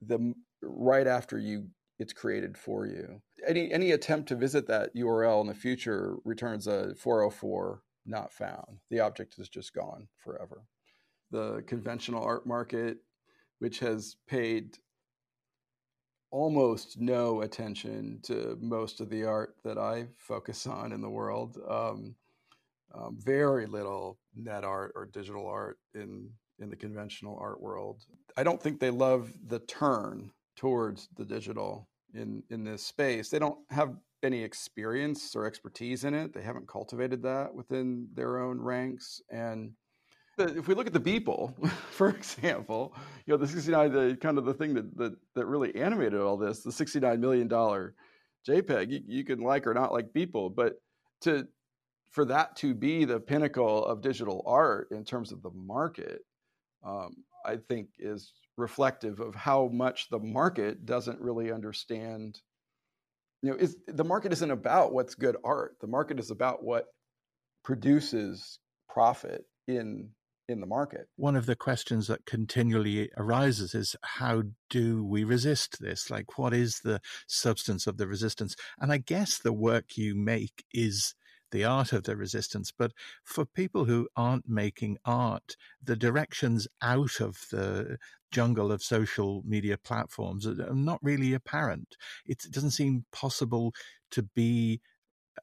the 0.00 0.32
right 0.62 1.06
after 1.06 1.38
you 1.38 1.66
it's 1.98 2.12
created 2.12 2.56
for 2.56 2.86
you. 2.86 3.20
Any 3.46 3.72
any 3.72 3.92
attempt 3.92 4.28
to 4.28 4.36
visit 4.36 4.66
that 4.68 4.94
URL 4.94 5.40
in 5.40 5.46
the 5.46 5.54
future 5.54 6.16
returns 6.24 6.66
a 6.66 6.94
404 6.94 7.82
not 8.06 8.32
found. 8.32 8.78
The 8.90 9.00
object 9.00 9.38
is 9.38 9.48
just 9.48 9.74
gone 9.74 10.08
forever 10.18 10.62
the 11.30 11.62
conventional 11.66 12.24
art 12.24 12.46
market, 12.46 12.98
which 13.58 13.78
has 13.80 14.16
paid 14.26 14.78
almost 16.30 17.00
no 17.00 17.42
attention 17.42 18.20
to 18.22 18.56
most 18.60 19.00
of 19.00 19.08
the 19.08 19.24
art 19.24 19.56
that 19.64 19.78
I 19.78 20.08
focus 20.16 20.66
on 20.66 20.92
in 20.92 21.00
the 21.00 21.10
world. 21.10 21.58
Um, 21.68 22.14
um, 22.94 23.18
very 23.20 23.66
little 23.66 24.18
net 24.34 24.64
art 24.64 24.92
or 24.94 25.06
digital 25.06 25.46
art 25.46 25.78
in 25.94 26.30
in 26.60 26.70
the 26.70 26.76
conventional 26.76 27.38
art 27.40 27.60
world. 27.60 28.04
I 28.36 28.42
don't 28.42 28.60
think 28.60 28.80
they 28.80 28.90
love 28.90 29.32
the 29.46 29.60
turn 29.60 30.32
towards 30.58 31.08
the 31.16 31.24
digital 31.24 31.88
in 32.14 32.42
in 32.50 32.64
this 32.64 32.84
space. 32.84 33.30
They 33.30 33.38
don't 33.38 33.58
have 33.70 33.94
any 34.22 34.42
experience 34.42 35.36
or 35.36 35.46
expertise 35.46 36.04
in 36.04 36.12
it. 36.12 36.34
They 36.34 36.42
haven't 36.42 36.66
cultivated 36.66 37.22
that 37.22 37.54
within 37.54 38.08
their 38.14 38.40
own 38.40 38.60
ranks 38.60 39.22
and 39.30 39.72
if 40.38 40.68
we 40.68 40.74
look 40.74 40.86
at 40.86 40.92
the 40.92 41.00
people, 41.00 41.54
for 41.90 42.10
example, 42.10 42.94
you 43.26 43.32
know, 43.32 43.38
the 43.38 43.46
69, 43.46 43.92
the 43.92 44.16
kind 44.20 44.38
of 44.38 44.44
the 44.44 44.54
thing 44.54 44.74
that, 44.74 44.96
that, 44.96 45.16
that 45.34 45.46
really 45.46 45.74
animated 45.74 46.20
all 46.20 46.36
this, 46.36 46.60
the 46.60 46.70
$69 46.70 47.18
million 47.18 47.48
JPEG, 47.48 48.90
you, 48.90 49.00
you 49.06 49.24
can 49.24 49.40
like 49.40 49.66
or 49.66 49.74
not 49.74 49.92
like 49.92 50.12
people, 50.12 50.48
but 50.48 50.74
to, 51.22 51.46
for 52.10 52.24
that 52.24 52.56
to 52.56 52.74
be 52.74 53.04
the 53.04 53.20
pinnacle 53.20 53.84
of 53.84 54.00
digital 54.00 54.42
art 54.46 54.88
in 54.90 55.04
terms 55.04 55.32
of 55.32 55.42
the 55.42 55.50
market, 55.50 56.20
um, 56.84 57.24
I 57.44 57.56
think 57.56 57.88
is 57.98 58.32
reflective 58.56 59.20
of 59.20 59.34
how 59.34 59.68
much 59.72 60.08
the 60.10 60.18
market 60.18 60.84
doesn't 60.84 61.20
really 61.20 61.52
understand. 61.52 62.40
You 63.42 63.50
know, 63.50 63.56
is 63.56 63.76
the 63.86 64.04
market 64.04 64.32
isn't 64.32 64.50
about 64.50 64.92
what's 64.92 65.14
good 65.14 65.36
art. 65.44 65.76
The 65.80 65.86
market 65.86 66.18
is 66.18 66.30
about 66.30 66.64
what 66.64 66.86
produces 67.64 68.58
profit 68.88 69.44
in 69.66 70.10
in 70.48 70.60
the 70.60 70.66
market. 70.66 71.08
One 71.16 71.36
of 71.36 71.46
the 71.46 71.56
questions 71.56 72.06
that 72.06 72.24
continually 72.24 73.10
arises 73.16 73.74
is 73.74 73.94
how 74.02 74.44
do 74.70 75.04
we 75.04 75.22
resist 75.22 75.78
this? 75.78 76.10
Like, 76.10 76.38
what 76.38 76.54
is 76.54 76.80
the 76.80 77.00
substance 77.26 77.86
of 77.86 77.98
the 77.98 78.08
resistance? 78.08 78.56
And 78.80 78.90
I 78.90 78.98
guess 78.98 79.38
the 79.38 79.52
work 79.52 79.96
you 79.96 80.14
make 80.14 80.64
is 80.72 81.14
the 81.50 81.64
art 81.64 81.92
of 81.92 82.04
the 82.04 82.16
resistance. 82.16 82.72
But 82.76 82.92
for 83.24 83.44
people 83.44 83.84
who 83.84 84.08
aren't 84.16 84.48
making 84.48 84.98
art, 85.04 85.56
the 85.82 85.96
directions 85.96 86.68
out 86.82 87.20
of 87.20 87.46
the 87.50 87.98
jungle 88.30 88.70
of 88.70 88.82
social 88.82 89.42
media 89.46 89.78
platforms 89.78 90.46
are 90.46 90.74
not 90.74 90.98
really 91.02 91.32
apparent. 91.32 91.96
It 92.26 92.44
doesn't 92.50 92.72
seem 92.72 93.04
possible 93.12 93.74
to 94.10 94.22
be 94.22 94.80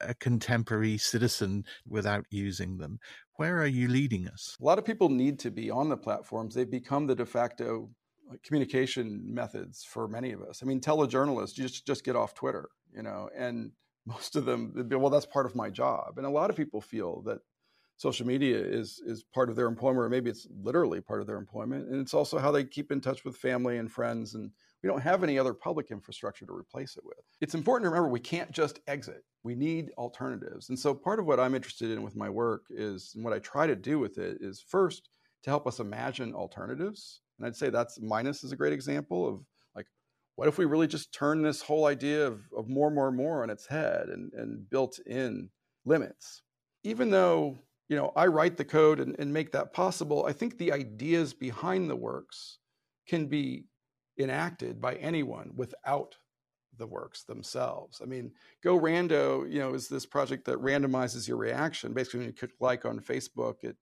a 0.02 0.13
contemporary 0.13 0.98
citizen 0.98 1.63
without 1.88 2.26
using 2.30 2.78
them. 2.78 3.00
Where 3.38 3.58
are 3.58 3.68
you 3.68 3.88
leading 3.88 4.28
us? 4.28 4.58
A 4.62 4.65
lot 4.65 4.80
of 4.80 4.86
people 4.86 5.10
need 5.10 5.39
to 5.39 5.52
be 5.52 5.70
on 5.70 5.89
the 5.89 5.98
platforms. 5.98 6.54
They've 6.56 6.70
become 6.70 7.08
the 7.08 7.15
de 7.15 7.26
facto 7.26 7.89
communication 8.44 9.22
methods 9.24 9.84
for 9.84 10.08
many 10.08 10.32
of 10.32 10.41
us. 10.41 10.62
I 10.62 10.65
mean, 10.65 10.82
telejournalists 10.82 11.54
just 11.54 11.86
just 11.86 12.04
get 12.04 12.15
off 12.15 12.34
Twitter, 12.34 12.70
you 12.94 13.04
know, 13.04 13.30
and 13.36 13.72
most 14.06 14.36
of 14.36 14.46
them, 14.46 14.74
well, 14.91 15.10
that's 15.10 15.26
part 15.26 15.46
of 15.46 15.56
my 15.56 15.70
job. 15.70 16.18
And 16.18 16.26
a 16.26 16.30
lot 16.30 16.50
of 16.50 16.56
people 16.56 16.82
feel 16.82 17.22
that 17.24 17.39
social 17.98 18.28
media 18.28 18.58
is 18.58 19.02
is 19.06 19.24
part 19.24 19.50
of 19.50 19.56
their 19.56 19.68
employment, 19.68 20.06
or 20.06 20.10
maybe 20.10 20.30
it's 20.30 20.48
literally 20.62 21.02
part 21.02 21.22
of 21.22 21.28
their 21.28 21.38
employment, 21.38 21.88
and 21.89 22.02
it's 22.02 22.13
also 22.13 22.38
how 22.38 22.52
they 22.52 22.63
keep 22.63 22.91
in 22.91 23.02
touch 23.02 23.24
with 23.24 23.38
family 23.38 23.78
and 23.78 23.91
friends. 23.91 24.36
And 24.36 24.52
we 24.84 24.89
don't 24.89 25.02
have 25.02 25.24
any 25.24 25.39
other 25.39 25.54
public 25.54 25.91
infrastructure 25.91 26.46
to 26.46 26.54
replace 26.54 26.98
it 26.98 27.06
with. 27.06 27.18
It's 27.41 27.56
important 27.56 27.86
to 27.86 27.89
remember 27.89 28.10
we 28.10 28.20
can't 28.20 28.52
just 28.52 28.80
exit. 28.88 29.24
We 29.44 29.56
need 29.56 29.91
alternatives. 29.98 30.70
And 30.70 30.78
so 30.78 30.94
part 30.94 31.20
of 31.20 31.26
what 31.26 31.39
I'm 31.39 31.56
interested 31.56 31.89
in 31.91 32.04
with 32.04 32.15
my 32.15 32.30
work 32.30 32.65
is, 32.70 33.13
and 33.15 33.24
what 33.24 33.34
I 33.34 33.39
try 33.39 33.65
to 33.65 33.76
do 33.76 33.98
with 33.98 34.18
it 34.18 34.38
is 34.41 34.63
first 34.68 35.10
to 35.44 35.50
help 35.50 35.65
us 35.65 35.80
imagine 35.80 36.36
alternatives. 36.36 37.22
And 37.38 37.48
I'd 37.48 37.56
say 37.56 37.70
that's 37.70 38.00
Minus 38.02 38.44
is 38.44 38.52
a 38.52 38.56
great 38.56 38.74
example 38.74 39.28
of 39.28 39.41
what 40.36 40.48
if 40.48 40.58
we 40.58 40.65
really 40.65 40.88
just 40.88 41.13
turn 41.13 41.41
this 41.41 41.62
whole 41.62 41.86
idea 41.86 42.28
of, 42.28 42.41
of 42.58 42.67
more, 42.67 42.91
more, 42.91 43.12
more 43.12 43.43
on 43.43 43.50
its 43.50 43.67
head 43.67 44.10
and, 44.10 44.32
and 44.34 44.69
built 44.69 45.00
in 45.06 45.50
limits? 45.86 46.41
Even 46.84 47.10
though 47.10 47.58
you 47.88 47.95
know, 47.95 48.12
I 48.15 48.28
write 48.28 48.58
the 48.58 48.65
code 48.65 49.00
and, 49.00 49.15
and 49.19 49.32
make 49.32 49.52
that 49.52 49.74
possible. 49.74 50.26
I 50.26 50.34
think 50.34 50.58
the 50.58 50.71
ideas 50.71 51.34
behind 51.34 51.89
the 51.89 51.95
works 51.95 52.58
can 53.08 53.28
be 53.28 53.65
enacted 54.19 54.82
by 54.82 54.95
anyone 54.95 55.52
without 55.56 56.15
the 56.78 56.88
works 56.88 57.24
themselves. 57.24 58.02
I 58.02 58.06
mean, 58.06 58.32
Go 58.63 58.80
Rando, 58.80 59.50
you 59.50 59.60
know, 59.60 59.74
is 59.74 59.88
this 59.88 60.06
project 60.06 60.45
that 60.45 60.62
randomizes 60.62 61.28
your 61.28 61.38
reaction. 61.38 61.93
Basically, 61.93 62.21
when 62.21 62.28
you 62.28 62.34
click 62.34 62.52
like 62.60 62.86
on 62.86 63.00
Facebook, 63.00 63.63
it 63.63 63.78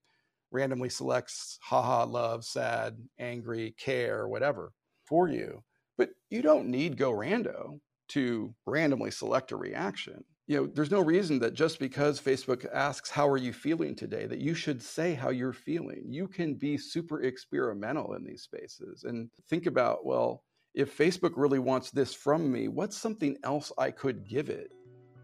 randomly 0.50 0.90
selects 0.90 1.58
haha, 1.62 2.04
love, 2.04 2.44
sad, 2.44 2.96
angry, 3.18 3.74
care, 3.78 4.28
whatever 4.28 4.72
for 5.06 5.28
you. 5.28 5.64
But 5.96 6.10
you 6.30 6.42
don't 6.42 6.68
need 6.68 6.96
Go 6.96 7.12
Rando 7.12 7.80
to 8.08 8.54
randomly 8.66 9.10
select 9.10 9.52
a 9.52 9.56
reaction. 9.56 10.24
You 10.46 10.58
know 10.58 10.66
there's 10.66 10.90
no 10.90 11.00
reason 11.00 11.38
that 11.38 11.54
just 11.54 11.78
because 11.78 12.20
facebook 12.20 12.66
asks 12.70 13.08
how 13.08 13.26
are 13.28 13.38
you 13.38 13.54
feeling 13.54 13.96
today? 13.96 14.26
that 14.26 14.40
you 14.40 14.54
should 14.54 14.82
say 14.82 15.14
how 15.14 15.30
you're 15.30 15.54
feeling. 15.54 16.04
You 16.10 16.28
can 16.28 16.54
be 16.54 16.76
super 16.76 17.22
experimental 17.22 18.12
in 18.12 18.24
these 18.24 18.42
spaces 18.42 19.04
and 19.04 19.30
think 19.48 19.64
about 19.64 20.04
well 20.04 20.42
if 20.74 20.98
facebook 20.98 21.32
really 21.36 21.58
wants 21.58 21.90
this 21.90 22.12
from 22.12 22.52
me 22.52 22.68
what's 22.68 22.96
something 22.96 23.38
else 23.42 23.72
i 23.78 23.90
could 23.90 24.28
give 24.28 24.50
it 24.50 24.70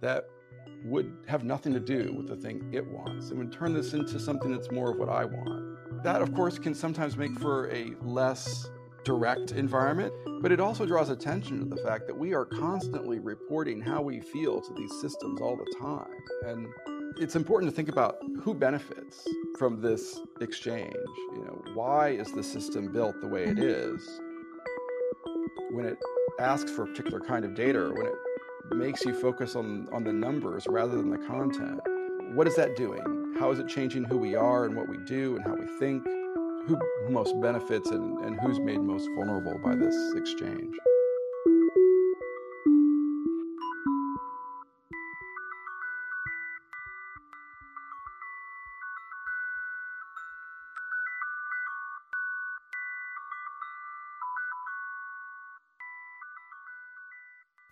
that 0.00 0.24
would 0.84 1.12
have 1.26 1.44
nothing 1.44 1.72
to 1.72 1.80
do 1.80 2.14
with 2.16 2.26
the 2.28 2.36
thing 2.36 2.70
it 2.72 2.86
wants? 2.86 3.30
And 3.30 3.38
would 3.38 3.52
turn 3.52 3.74
this 3.74 3.92
into 3.92 4.18
something 4.18 4.50
that's 4.50 4.70
more 4.70 4.92
of 4.92 4.98
what 4.98 5.08
i 5.08 5.24
want. 5.24 6.02
That 6.02 6.22
of 6.22 6.34
course 6.34 6.58
can 6.58 6.74
sometimes 6.74 7.16
make 7.16 7.38
for 7.38 7.70
a 7.70 7.92
less 8.00 8.70
direct 9.04 9.52
environment, 9.52 10.12
but 10.40 10.52
it 10.52 10.60
also 10.60 10.86
draws 10.86 11.10
attention 11.10 11.58
to 11.60 11.64
the 11.64 11.82
fact 11.82 12.06
that 12.06 12.16
we 12.16 12.34
are 12.34 12.44
constantly 12.44 13.18
reporting 13.18 13.80
how 13.80 14.02
we 14.02 14.20
feel 14.20 14.60
to 14.60 14.74
these 14.74 14.92
systems 15.00 15.40
all 15.40 15.56
the 15.56 15.66
time. 15.78 16.10
And 16.44 16.68
it's 17.18 17.36
important 17.36 17.70
to 17.70 17.76
think 17.76 17.88
about 17.88 18.18
who 18.42 18.54
benefits 18.54 19.26
from 19.58 19.80
this 19.80 20.20
exchange. 20.40 20.94
You 21.34 21.44
know, 21.44 21.62
why 21.74 22.10
is 22.10 22.32
the 22.32 22.42
system 22.42 22.92
built 22.92 23.20
the 23.20 23.26
way 23.26 23.44
it 23.44 23.56
mm-hmm. 23.56 23.96
is? 23.96 24.20
When 25.72 25.86
it 25.86 25.98
asks 26.38 26.70
for 26.70 26.84
a 26.84 26.86
particular 26.86 27.20
kind 27.20 27.44
of 27.44 27.54
data 27.54 27.78
or 27.78 27.94
when 27.94 28.06
it 28.06 28.14
makes 28.76 29.04
you 29.04 29.14
focus 29.14 29.56
on, 29.56 29.88
on 29.92 30.04
the 30.04 30.12
numbers 30.12 30.66
rather 30.68 30.96
than 30.96 31.10
the 31.10 31.18
content, 31.18 31.80
what 32.34 32.46
is 32.46 32.56
that 32.56 32.76
doing? 32.76 33.34
How 33.38 33.50
is 33.50 33.58
it 33.58 33.68
changing 33.68 34.04
who 34.04 34.16
we 34.16 34.34
are 34.34 34.64
and 34.64 34.76
what 34.76 34.88
we 34.88 34.96
do 34.98 35.36
and 35.36 35.44
how 35.44 35.54
we 35.54 35.66
think? 35.78 36.06
Who 36.66 36.78
most 37.08 37.34
benefits 37.40 37.90
and, 37.90 38.18
and 38.24 38.38
who's 38.40 38.60
made 38.60 38.80
most 38.80 39.08
vulnerable 39.16 39.58
by 39.64 39.74
this 39.74 39.96
exchange. 40.16 40.74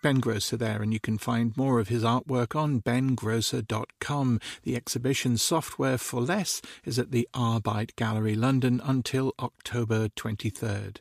Ben 0.09 0.21
Grosser 0.21 0.57
there, 0.57 0.81
and 0.81 0.91
you 0.91 0.99
can 0.99 1.19
find 1.19 1.55
more 1.55 1.79
of 1.79 1.89
his 1.89 2.03
artwork 2.03 2.55
on 2.55 2.81
bengrosser.com. 2.81 4.39
The 4.63 4.75
exhibition 4.75 5.37
Software 5.37 5.99
for 5.99 6.19
Less 6.19 6.63
is 6.83 6.97
at 6.97 7.11
the 7.11 7.29
arebyte 7.35 7.95
Gallery, 7.95 8.33
London, 8.33 8.81
until 8.83 9.35
October 9.39 10.07
23rd. 10.09 10.97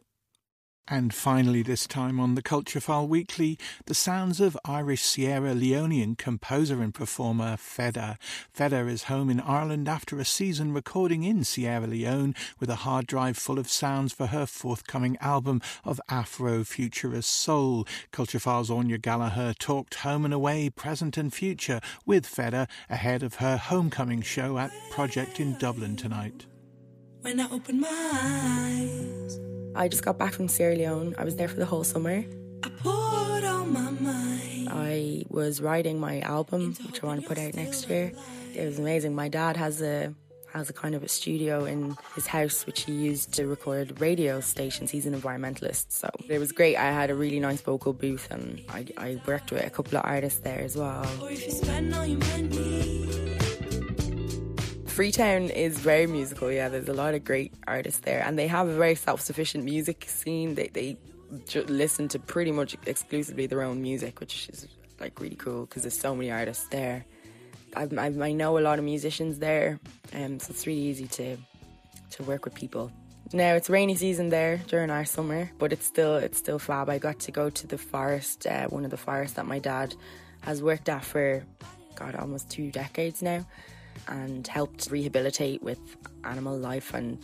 And 0.91 1.13
finally, 1.13 1.63
this 1.63 1.87
time 1.87 2.19
on 2.19 2.35
the 2.35 2.41
Culture 2.41 2.81
File 2.81 3.07
Weekly, 3.07 3.59
the 3.85 3.95
sounds 3.95 4.41
of 4.41 4.57
Irish 4.65 5.03
Sierra 5.03 5.53
Leonean 5.53 6.17
composer 6.17 6.81
and 6.83 6.95
performer 6.95 7.57
Fehdah. 7.57 8.17
Fehdah 8.57 8.89
is 8.89 9.05
home 9.05 9.29
in 9.29 9.39
Ireland 9.41 9.87
after 9.87 10.19
a 10.19 10.25
season 10.25 10.73
recording 10.73 11.25
in 11.25 11.45
Sierra 11.45 11.87
Leone 11.87 12.35
with 12.59 12.71
a 12.71 12.77
hard 12.87 13.07
drive 13.07 13.37
full 13.37 13.59
of 13.59 13.69
sounds 13.69 14.15
for 14.15 14.29
her 14.29 14.47
forthcoming 14.47 15.19
album 15.21 15.61
of 15.85 16.01
Afro-futurist 16.09 17.29
soul. 17.29 17.87
Culture 18.11 18.39
File's 18.39 18.71
Anya 18.71 18.97
Gallagher 18.97 19.53
talked 19.59 19.97
home 19.97 20.25
and 20.25 20.33
away, 20.33 20.71
present 20.71 21.19
and 21.19 21.35
future 21.35 21.81
with 22.07 22.25
Fehdah 22.25 22.67
ahead 22.89 23.23
of 23.23 23.35
her 23.37 23.59
homecoming 23.59 24.23
show 24.23 24.57
at 24.57 24.73
Project 24.91 25.39
in 25.39 25.59
Dublin 25.59 25.97
tonight. 25.97 26.47
When 27.21 27.41
I 27.41 27.51
open 27.51 27.81
my 27.81 27.89
eyes 27.91 29.48
I 29.79 29.87
just 29.87 30.05
got 30.05 30.19
back 30.19 30.33
from 30.33 30.49
Sierra 30.49 30.75
Leone. 30.75 31.15
I 31.17 31.25
was 31.25 31.37
there 31.37 31.47
for 31.47 31.55
the 31.55 31.65
whole 31.65 31.85
summer. 31.85 32.25
I, 34.69 34.69
I 34.69 35.25
was 35.31 35.63
writing 35.63 36.01
my 36.01 36.19
album, 36.21 36.75
which 36.85 37.01
I 37.01 37.07
want 37.07 37.23
to 37.23 37.29
put 37.29 37.39
out 37.39 37.55
next 37.55 37.89
year. 37.89 38.13
It 38.55 38.65
was 38.65 38.81
amazing. 38.81 39.15
My 39.15 39.29
dad 39.29 39.57
has 39.57 39.81
a 39.81 40.13
has 40.53 40.69
a 40.69 40.73
kind 40.73 40.95
of 40.97 41.05
a 41.05 41.09
studio 41.09 41.65
in 41.65 41.95
his 42.15 42.27
house 42.27 42.65
which 42.67 42.85
he 42.85 42.93
used 42.93 43.35
to 43.35 43.47
record 43.47 44.01
radio 44.01 44.41
stations. 44.41 44.91
He's 44.91 45.07
an 45.07 45.15
environmentalist, 45.15 45.93
so 45.93 46.11
it 46.29 46.41
was 46.41 46.51
great. 46.51 46.75
I 46.75 46.91
had 46.91 47.11
a 47.11 47.15
really 47.15 47.39
nice 47.39 47.61
vocal 47.61 47.93
booth, 47.93 48.29
and 48.33 48.61
I, 48.69 48.87
I 48.97 49.21
worked 49.27 49.53
with 49.53 49.65
a 49.65 49.71
couple 49.71 49.97
of 49.97 50.05
artists 50.05 50.41
there 50.41 50.61
as 50.61 50.77
well. 50.77 51.07
Freetown 54.99 55.45
is 55.51 55.79
very 55.79 56.09
musical. 56.09 56.51
Yeah, 56.51 56.69
there's 56.69 56.89
a 56.89 56.93
lot 56.93 57.15
of 57.15 57.23
great 57.23 57.55
artists 57.69 58.01
there, 58.01 58.21
and 58.27 58.37
they 58.37 58.49
have 58.49 58.67
a 58.67 58.75
very 58.75 58.97
self-sufficient 58.97 59.63
music 59.63 60.07
scene. 60.09 60.57
They 60.57 60.67
they 60.75 60.97
listen 61.55 62.09
to 62.09 62.19
pretty 62.19 62.51
much 62.51 62.77
exclusively 62.85 63.47
their 63.47 63.63
own 63.63 63.81
music, 63.81 64.19
which 64.19 64.49
is 64.49 64.67
like 64.99 65.21
really 65.21 65.37
cool 65.37 65.67
because 65.67 65.83
there's 65.83 65.97
so 65.97 66.17
many 66.17 66.33
artists 66.33 66.67
there. 66.73 67.05
I, 67.77 67.87
I, 67.97 68.07
I 68.07 68.33
know 68.33 68.59
a 68.59 68.65
lot 68.69 68.81
of 68.81 68.85
musicians 68.85 69.39
there, 69.39 69.79
um, 70.15 70.41
so 70.41 70.51
it's 70.51 70.67
really 70.67 70.81
easy 70.81 71.07
to 71.07 71.37
to 72.11 72.23
work 72.25 72.45
with 72.45 72.57
people. 72.57 72.91
Now 73.33 73.55
it's 73.55 73.71
rainy 73.71 73.95
season 73.95 74.31
there 74.31 74.57
during 74.67 74.91
our 74.91 75.05
summer, 75.05 75.49
but 75.61 75.73
it's 75.73 75.87
still 75.87 76.17
it's 76.17 76.39
still 76.39 76.59
fab. 76.59 76.89
I 76.89 76.99
got 76.99 77.21
to 77.21 77.31
go 77.31 77.51
to 77.51 77.67
the 77.69 77.79
forest, 77.79 78.49
uh, 78.49 78.67
one 78.67 78.85
of 78.85 78.91
the 78.91 78.97
forests 78.97 79.37
that 79.37 79.47
my 79.47 79.61
dad 79.61 79.95
has 80.41 80.61
worked 80.61 80.89
at 80.89 81.05
for 81.05 81.45
God 81.95 82.17
almost 82.17 82.51
two 82.51 82.73
decades 82.73 83.23
now 83.23 83.47
and 84.09 84.47
helped 84.47 84.91
rehabilitate 84.91 85.63
with 85.63 85.79
animal 86.25 86.57
life. 86.57 86.95
And 86.95 87.19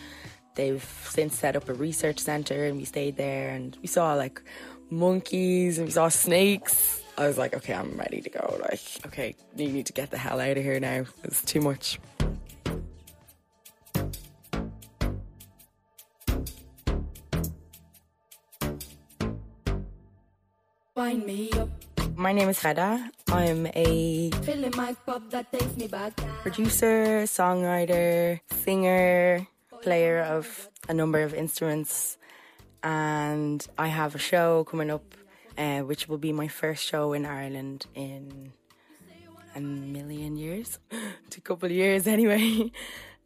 they've 0.54 0.84
since 1.08 1.36
set 1.36 1.56
up 1.56 1.68
a 1.68 1.74
research 1.74 2.18
centre 2.18 2.64
and 2.64 2.76
we 2.76 2.84
stayed 2.84 3.16
there 3.16 3.50
and 3.50 3.76
we 3.82 3.88
saw 3.88 4.14
like 4.14 4.40
monkeys 4.90 5.78
and 5.78 5.86
we 5.86 5.92
saw 5.92 6.08
snakes. 6.08 7.02
I 7.16 7.28
was 7.28 7.38
like 7.38 7.54
okay 7.54 7.72
i'm 7.72 7.96
ready 7.96 8.20
to 8.20 8.30
go 8.30 8.58
like 8.60 8.80
okay 9.06 9.36
you 9.56 9.68
need 9.68 9.86
to 9.86 9.92
get 9.92 10.10
the 10.10 10.18
hell 10.18 10.40
out 10.40 10.56
of 10.56 10.62
here 10.62 10.80
now. 10.80 11.04
It's 11.22 11.42
too 11.42 11.60
much. 11.60 11.98
Find 20.94 21.26
me 21.26 21.50
up 21.52 21.83
my 22.16 22.32
name 22.32 22.48
is 22.48 22.58
Fehdah. 22.58 23.10
I'm 23.28 23.66
a 23.74 24.30
producer, 26.42 27.24
songwriter, 27.24 28.40
singer, 28.50 29.46
player 29.82 30.20
of 30.20 30.68
a 30.88 30.94
number 30.94 31.22
of 31.22 31.34
instruments, 31.34 32.18
and 32.82 33.66
I 33.78 33.88
have 33.88 34.14
a 34.14 34.18
show 34.18 34.64
coming 34.64 34.90
up, 34.90 35.14
uh, 35.58 35.80
which 35.80 36.08
will 36.08 36.18
be 36.18 36.32
my 36.32 36.48
first 36.48 36.84
show 36.84 37.12
in 37.12 37.26
Ireland 37.26 37.86
in 37.94 38.52
a 39.56 39.60
million 39.60 40.36
years, 40.36 40.78
a 40.92 41.40
couple 41.40 41.66
of 41.66 41.72
years 41.72 42.06
anyway. 42.06 42.70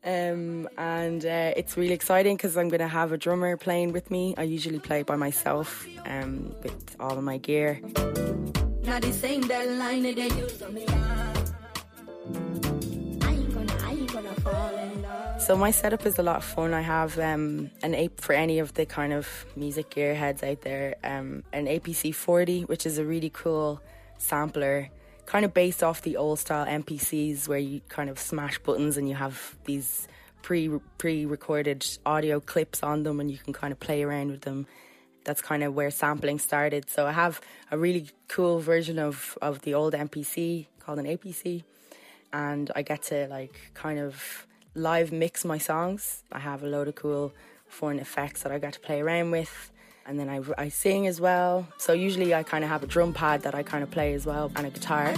Um, 0.04 0.68
and 0.78 1.26
uh, 1.26 1.52
it's 1.56 1.76
really 1.76 1.92
exciting 1.92 2.36
because 2.36 2.56
I'm 2.56 2.68
going 2.68 2.80
to 2.80 2.88
have 2.88 3.10
a 3.10 3.18
drummer 3.18 3.56
playing 3.56 3.92
with 3.92 4.12
me. 4.12 4.32
I 4.38 4.44
usually 4.44 4.78
play 4.78 5.02
by 5.02 5.16
myself 5.16 5.86
um, 6.06 6.54
with 6.62 6.96
all 7.00 7.18
of 7.18 7.24
my 7.24 7.36
gear. 7.38 7.80
Line 8.88 10.02
that 10.02 10.16
they 10.16 10.28
use 10.28 10.62
on 10.62 10.72
me. 10.72 10.86
So 15.38 15.56
my 15.56 15.70
setup 15.70 16.06
is 16.06 16.18
a 16.18 16.22
lot 16.22 16.36
of 16.36 16.44
fun. 16.44 16.72
I 16.72 16.80
have 16.80 17.18
um, 17.18 17.70
an 17.82 17.94
ape 17.94 18.18
for 18.18 18.32
any 18.32 18.60
of 18.60 18.72
the 18.74 18.86
kind 18.86 19.12
of 19.12 19.46
music 19.56 19.90
gear 19.90 20.14
heads 20.14 20.42
out 20.42 20.62
there. 20.62 20.96
Um, 21.04 21.44
an 21.52 21.66
APC 21.66 22.14
40, 22.14 22.62
which 22.62 22.86
is 22.86 22.96
a 22.96 23.04
really 23.04 23.28
cool 23.28 23.82
sampler, 24.16 24.88
kind 25.26 25.44
of 25.44 25.52
based 25.52 25.82
off 25.82 26.00
the 26.00 26.16
old 26.16 26.38
style 26.38 26.64
MPCs 26.64 27.46
where 27.46 27.58
you 27.58 27.82
kind 27.90 28.08
of 28.08 28.18
smash 28.18 28.58
buttons 28.58 28.96
and 28.96 29.06
you 29.06 29.16
have 29.16 29.54
these 29.64 30.08
pre 30.40 30.70
pre 30.96 31.26
recorded 31.26 31.86
audio 32.06 32.40
clips 32.40 32.82
on 32.82 33.02
them 33.02 33.20
and 33.20 33.30
you 33.30 33.36
can 33.36 33.52
kind 33.52 33.72
of 33.72 33.78
play 33.78 34.02
around 34.02 34.30
with 34.30 34.40
them. 34.42 34.66
That's 35.28 35.42
kind 35.42 35.62
of 35.62 35.74
where 35.74 35.90
sampling 35.90 36.38
started. 36.38 36.88
So 36.88 37.06
I 37.06 37.12
have 37.12 37.42
a 37.70 37.76
really 37.76 38.06
cool 38.28 38.60
version 38.60 38.98
of, 38.98 39.36
of 39.42 39.60
the 39.60 39.74
old 39.74 39.92
MPC 39.92 40.68
called 40.80 40.98
an 40.98 41.04
APC, 41.04 41.64
and 42.32 42.70
I 42.74 42.80
get 42.80 43.02
to 43.10 43.26
like 43.28 43.54
kind 43.74 43.98
of 43.98 44.46
live 44.74 45.12
mix 45.12 45.44
my 45.44 45.58
songs. 45.58 46.22
I 46.32 46.38
have 46.38 46.62
a 46.62 46.66
load 46.66 46.88
of 46.88 46.94
cool 46.94 47.34
foreign 47.66 47.98
effects 47.98 48.42
that 48.42 48.52
I 48.52 48.58
get 48.58 48.72
to 48.72 48.80
play 48.80 49.02
around 49.02 49.30
with. 49.30 49.70
And 50.06 50.18
then 50.18 50.30
I, 50.30 50.40
I 50.56 50.70
sing 50.70 51.06
as 51.06 51.20
well. 51.20 51.68
So 51.76 51.92
usually 51.92 52.34
I 52.34 52.42
kind 52.42 52.64
of 52.64 52.70
have 52.70 52.82
a 52.82 52.86
drum 52.86 53.12
pad 53.12 53.42
that 53.42 53.54
I 53.54 53.62
kind 53.62 53.82
of 53.84 53.90
play 53.90 54.14
as 54.14 54.24
well 54.24 54.50
and 54.56 54.66
a 54.66 54.70
guitar. 54.70 55.14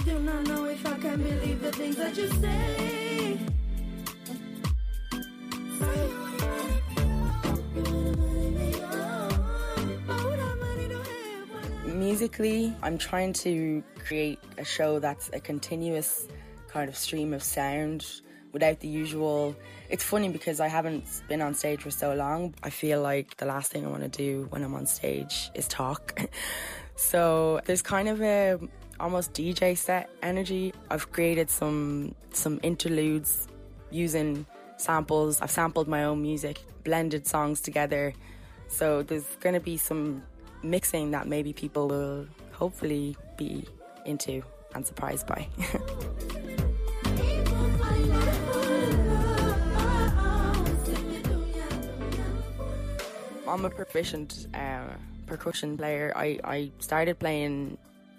Musically, 12.11 12.75
I'm 12.83 12.97
trying 12.97 13.31
to 13.45 13.81
create 13.97 14.37
a 14.57 14.65
show 14.65 14.99
that's 14.99 15.29
a 15.31 15.39
continuous 15.39 16.27
kind 16.67 16.89
of 16.89 16.97
stream 16.97 17.33
of 17.33 17.41
sound 17.41 18.05
without 18.51 18.81
the 18.81 18.89
usual. 18.89 19.55
It's 19.89 20.03
funny 20.03 20.27
because 20.27 20.59
I 20.59 20.67
haven't 20.67 21.05
been 21.29 21.41
on 21.41 21.53
stage 21.53 21.83
for 21.83 21.89
so 21.89 22.13
long. 22.13 22.53
I 22.63 22.69
feel 22.69 23.01
like 23.01 23.37
the 23.37 23.45
last 23.45 23.71
thing 23.71 23.85
I 23.85 23.89
want 23.89 24.03
to 24.03 24.09
do 24.09 24.45
when 24.49 24.61
I'm 24.61 24.75
on 24.75 24.87
stage 24.87 25.51
is 25.55 25.69
talk. 25.69 26.19
so 26.97 27.61
there's 27.63 27.81
kind 27.81 28.09
of 28.09 28.21
a 28.21 28.59
almost 28.99 29.31
DJ 29.31 29.77
set 29.77 30.09
energy. 30.21 30.73
I've 30.89 31.13
created 31.13 31.49
some 31.49 32.13
some 32.33 32.59
interludes 32.61 33.47
using 33.89 34.45
samples. 34.75 35.39
I've 35.39 35.51
sampled 35.51 35.87
my 35.87 36.03
own 36.03 36.21
music, 36.21 36.59
blended 36.83 37.25
songs 37.25 37.61
together. 37.61 38.13
So 38.67 39.01
there's 39.01 39.27
going 39.39 39.55
to 39.55 39.61
be 39.61 39.77
some 39.77 40.23
mixing 40.63 41.11
that 41.11 41.27
maybe 41.27 41.53
people 41.53 41.87
will 41.87 42.27
hopefully 42.51 43.15
be 43.37 43.65
into 44.05 44.41
and 44.75 44.85
surprised 44.85 45.27
by. 45.27 45.47
I'm 53.47 53.65
a 53.65 53.69
proficient 53.69 54.47
uh, 54.53 54.85
percussion 55.27 55.77
player. 55.77 56.13
I, 56.15 56.39
I 56.43 56.71
started 56.79 57.19
playing 57.19 57.77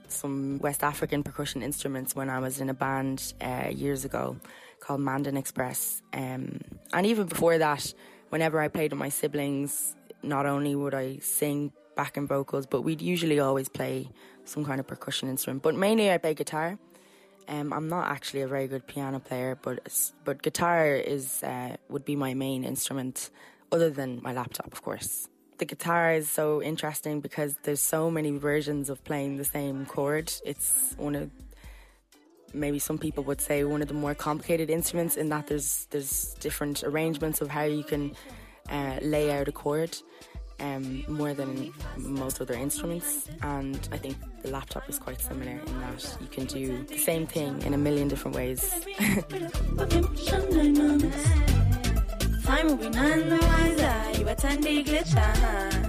some 0.09 0.59
West 0.59 0.85
African 0.85 1.23
percussion 1.23 1.63
instruments 1.63 2.15
when 2.15 2.29
I 2.29 2.39
was 2.39 2.61
in 2.61 2.69
a 2.69 2.75
band 2.75 3.33
uh, 3.41 3.69
years 3.71 4.05
ago 4.05 4.37
called 4.81 5.01
Mandan 5.01 5.39
Express. 5.39 6.03
Um, 6.13 6.61
and 6.93 7.07
even 7.07 7.27
before 7.27 7.57
that, 7.57 7.95
whenever 8.29 8.61
I 8.61 8.69
played 8.69 8.93
with 8.93 8.99
my 8.99 9.09
siblings, 9.09 9.97
not 10.23 10.45
only 10.45 10.75
would 10.75 10.95
I 10.95 11.19
sing 11.19 11.73
backing 11.95 12.27
vocals, 12.27 12.67
but 12.67 12.83
we'd 12.83 13.03
usually 13.03 13.39
always 13.41 13.69
play 13.69 14.09
some 14.45 14.65
kind 14.65 14.81
of 14.81 14.87
percussion 14.87 15.29
instrument. 15.29 15.63
But 15.63 15.75
mainly 15.75 16.11
I 16.11 16.19
play 16.19 16.35
guitar. 16.35 16.79
Um, 17.49 17.73
I'm 17.73 17.89
not 17.89 18.09
actually 18.09 18.43
a 18.43 18.49
very 18.49 18.69
good 18.69 18.87
piano 18.87 19.19
player, 19.19 19.59
but 19.61 19.81
but 20.25 20.43
guitar 20.43 20.95
is 20.95 21.43
uh, 21.43 21.77
would 21.89 22.05
be 22.05 22.17
my 22.17 22.35
main 22.35 22.65
instrument 22.65 23.31
other 23.73 23.91
than 23.91 24.21
my 24.23 24.33
laptop, 24.33 24.73
of 24.73 24.83
course. 24.83 25.29
The 25.59 25.65
guitar 25.65 26.13
is 26.13 26.29
so 26.31 26.63
interesting 26.63 27.21
because 27.21 27.57
there's 27.63 27.81
so 27.81 28.11
many 28.11 28.31
versions 28.39 28.91
of 28.91 29.03
playing 29.05 29.37
the 29.37 29.45
same 29.45 29.87
chord. 29.87 30.33
It's 30.45 30.95
one 30.99 31.15
of 31.15 31.31
maybe 32.55 32.79
some 32.79 32.99
people 32.99 33.25
would 33.25 33.41
say 33.41 33.65
one 33.65 33.83
of 33.83 33.89
the 33.89 33.95
more 33.95 34.15
complicated 34.15 34.71
instruments 34.71 35.17
in 35.17 35.29
that 35.31 35.47
there's 35.47 35.87
there's 35.91 36.35
different 36.41 36.85
arrangements 36.85 37.41
of 37.41 37.49
how 37.49 37.63
you 37.65 37.83
can 37.83 38.15
uh, 38.71 38.99
lay 39.03 39.31
out 39.33 39.49
a 39.49 39.53
chord 39.53 39.97
um, 40.63 41.05
more 41.09 41.35
than 41.35 41.73
most 41.99 42.41
other 42.41 42.55
instruments 42.55 43.29
and 43.43 43.89
I 43.93 43.99
think 43.99 44.17
the 44.43 44.51
laptop 44.51 44.89
is 44.89 44.99
quite 44.99 45.21
similar 45.21 45.61
in 45.67 45.81
that 45.81 46.17
you 46.21 46.27
can 46.29 46.47
do 46.47 46.85
the 46.85 46.99
same 46.99 47.27
thing 47.27 47.61
in 47.63 47.75
a 47.75 47.79
million 47.79 48.09
different 48.09 48.37
ways. 48.37 48.61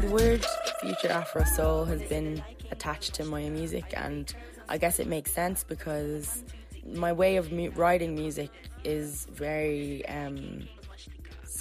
the 0.01 0.09
word 0.09 0.45
future 0.81 1.09
Afro 1.09 1.43
Soul 1.43 1.85
has 1.85 2.01
been 2.03 2.43
attached 2.71 3.13
to 3.15 3.25
my 3.25 3.49
music, 3.49 3.93
and 3.95 4.33
I 4.69 4.77
guess 4.77 4.99
it 4.99 5.07
makes 5.07 5.31
sense 5.31 5.63
because 5.63 6.43
my 6.85 7.11
way 7.11 7.37
of 7.37 7.51
writing 7.77 8.15
music 8.15 8.49
is 8.83 9.27
very 9.31 10.05
um, 10.07 10.67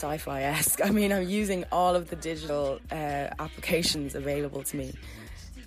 sci-fi 0.03 0.43
esque. 0.43 0.85
I 0.85 0.91
mean, 0.91 1.13
I'm 1.13 1.29
using 1.29 1.65
all 1.71 1.95
of 1.95 2.11
the 2.11 2.17
digital 2.17 2.81
uh, 2.91 3.29
applications 3.39 4.15
available 4.15 4.63
to 4.65 4.77
me. 4.77 4.95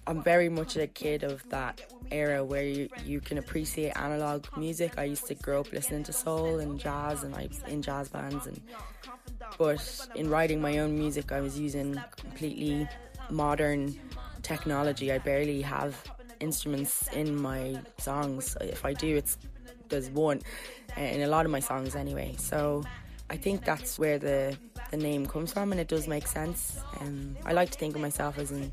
I'm 0.07 0.21
very 0.21 0.49
much 0.49 0.75
a 0.75 0.87
kid 0.87 1.23
of 1.23 1.47
that 1.49 1.81
era 2.11 2.43
where 2.43 2.63
you, 2.63 2.89
you 3.03 3.21
can 3.21 3.37
appreciate 3.37 3.91
analog 3.91 4.45
music. 4.57 4.97
I 4.97 5.05
used 5.05 5.25
to 5.27 5.35
grow 5.35 5.61
up 5.61 5.71
listening 5.71 6.03
to 6.03 6.13
soul 6.13 6.59
and 6.59 6.79
jazz, 6.79 7.23
and 7.23 7.33
I 7.33 7.47
was 7.47 7.63
in 7.67 7.81
jazz 7.81 8.09
bands 8.09 8.45
and 8.45 8.61
but 9.57 10.07
in 10.15 10.29
writing 10.29 10.59
my 10.59 10.79
own 10.79 10.97
music, 10.97 11.31
I 11.31 11.39
was 11.39 11.57
using 11.57 11.99
completely 12.17 12.87
modern 13.29 13.97
technology. 14.41 15.11
I 15.11 15.19
barely 15.19 15.61
have 15.61 15.95
instruments 16.39 17.07
in 17.13 17.35
my 17.39 17.79
songs. 17.99 18.57
If 18.59 18.83
I 18.83 18.93
do, 18.93 19.15
it's 19.15 19.37
there's 19.89 20.09
one 20.09 20.41
in 20.97 21.21
a 21.21 21.27
lot 21.27 21.45
of 21.45 21.51
my 21.51 21.61
songs 21.61 21.95
anyway. 21.95 22.35
So 22.37 22.83
I 23.29 23.37
think 23.37 23.65
that's 23.65 23.97
where 23.97 24.19
the 24.19 24.57
the 24.91 24.97
name 24.97 25.25
comes 25.25 25.51
from, 25.51 25.71
and 25.71 25.81
it 25.81 25.87
does 25.87 26.07
make 26.07 26.27
sense. 26.27 26.79
Um, 27.01 27.35
I 27.45 27.53
like 27.53 27.71
to 27.71 27.79
think 27.79 27.95
of 27.95 28.01
myself 28.01 28.37
as 28.37 28.51
an 28.51 28.71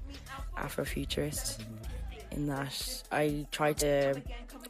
Afrofuturist 0.57 1.65
in 2.31 2.47
that 2.47 3.03
I 3.11 3.47
try 3.51 3.73
to 3.75 4.21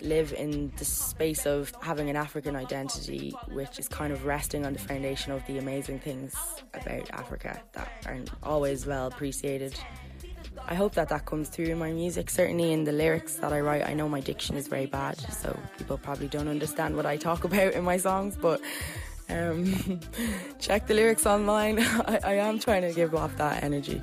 live 0.01 0.33
in 0.33 0.73
the 0.77 0.85
space 0.85 1.47
of 1.47 1.73
having 1.81 2.11
an 2.11 2.16
African 2.16 2.57
identity, 2.57 3.35
which 3.53 3.79
is 3.79 3.88
kind 3.88 4.12
of 4.12 4.25
resting 4.25 4.66
on 4.66 4.73
the 4.73 4.79
foundation 4.79 5.33
of 5.33 5.47
the 5.47 5.59
amazing 5.59 6.01
things 6.01 6.35
about 6.75 7.09
Africa 7.11 7.61
that 7.73 7.88
aren't 8.07 8.31
always 8.42 8.87
well 8.87 9.07
appreciated. 9.07 9.79
I 10.66 10.75
hope 10.75 10.95
that 10.95 11.09
that 11.09 11.27
comes 11.27 11.49
through 11.49 11.66
in 11.66 11.79
my 11.79 11.92
music. 11.92 12.31
Certainly 12.31 12.73
in 12.73 12.85
the 12.85 12.92
lyrics 12.92 13.37
that 13.37 13.53
I 13.53 13.61
write, 13.61 13.87
I 13.87 13.95
know 13.95 14.09
my 14.09 14.21
diction 14.21 14.57
is 14.57 14.68
very 14.68 14.87
bad, 14.87 15.18
so 15.33 15.59
people 15.79 15.99
probably 15.99 16.29
don't 16.29 16.49
understand 16.49 16.97
what 16.97 17.07
I 17.07 17.16
talk 17.16 17.45
about 17.51 17.75
in 17.75 17.85
my 17.85 17.97
songs, 17.97 18.37
but 18.37 18.61
um, 19.33 20.01
check 20.59 20.87
the 20.87 20.95
lyrics 20.95 21.27
online. 21.27 21.79
I, 21.81 22.21
I 22.25 22.33
am 22.35 22.59
trying 22.59 22.83
to 22.83 22.92
give 22.92 23.14
off 23.14 23.37
that 23.37 23.62
energy. 23.62 24.03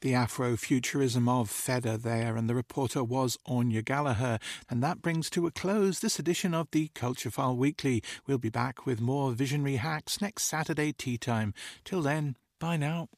The 0.00 0.12
Afrofuturism 0.12 1.28
of 1.28 1.50
Fehdah 1.50 2.00
there, 2.00 2.36
and 2.36 2.48
the 2.48 2.54
reporter 2.54 3.02
was 3.02 3.36
Anya 3.46 3.82
Gallagher. 3.82 4.38
And 4.70 4.80
that 4.80 5.02
brings 5.02 5.28
to 5.30 5.46
a 5.48 5.50
close 5.50 5.98
this 5.98 6.20
edition 6.20 6.54
of 6.54 6.68
the 6.70 6.88
Culture 6.94 7.32
File 7.32 7.56
Weekly. 7.56 8.02
We'll 8.26 8.38
be 8.38 8.48
back 8.48 8.86
with 8.86 9.00
more 9.00 9.32
visionary 9.32 9.76
hacks 9.76 10.20
next 10.20 10.44
Saturday 10.44 10.92
tea 10.92 11.18
time. 11.18 11.52
Till 11.84 12.00
then, 12.00 12.36
bye 12.60 12.76
now. 12.76 13.08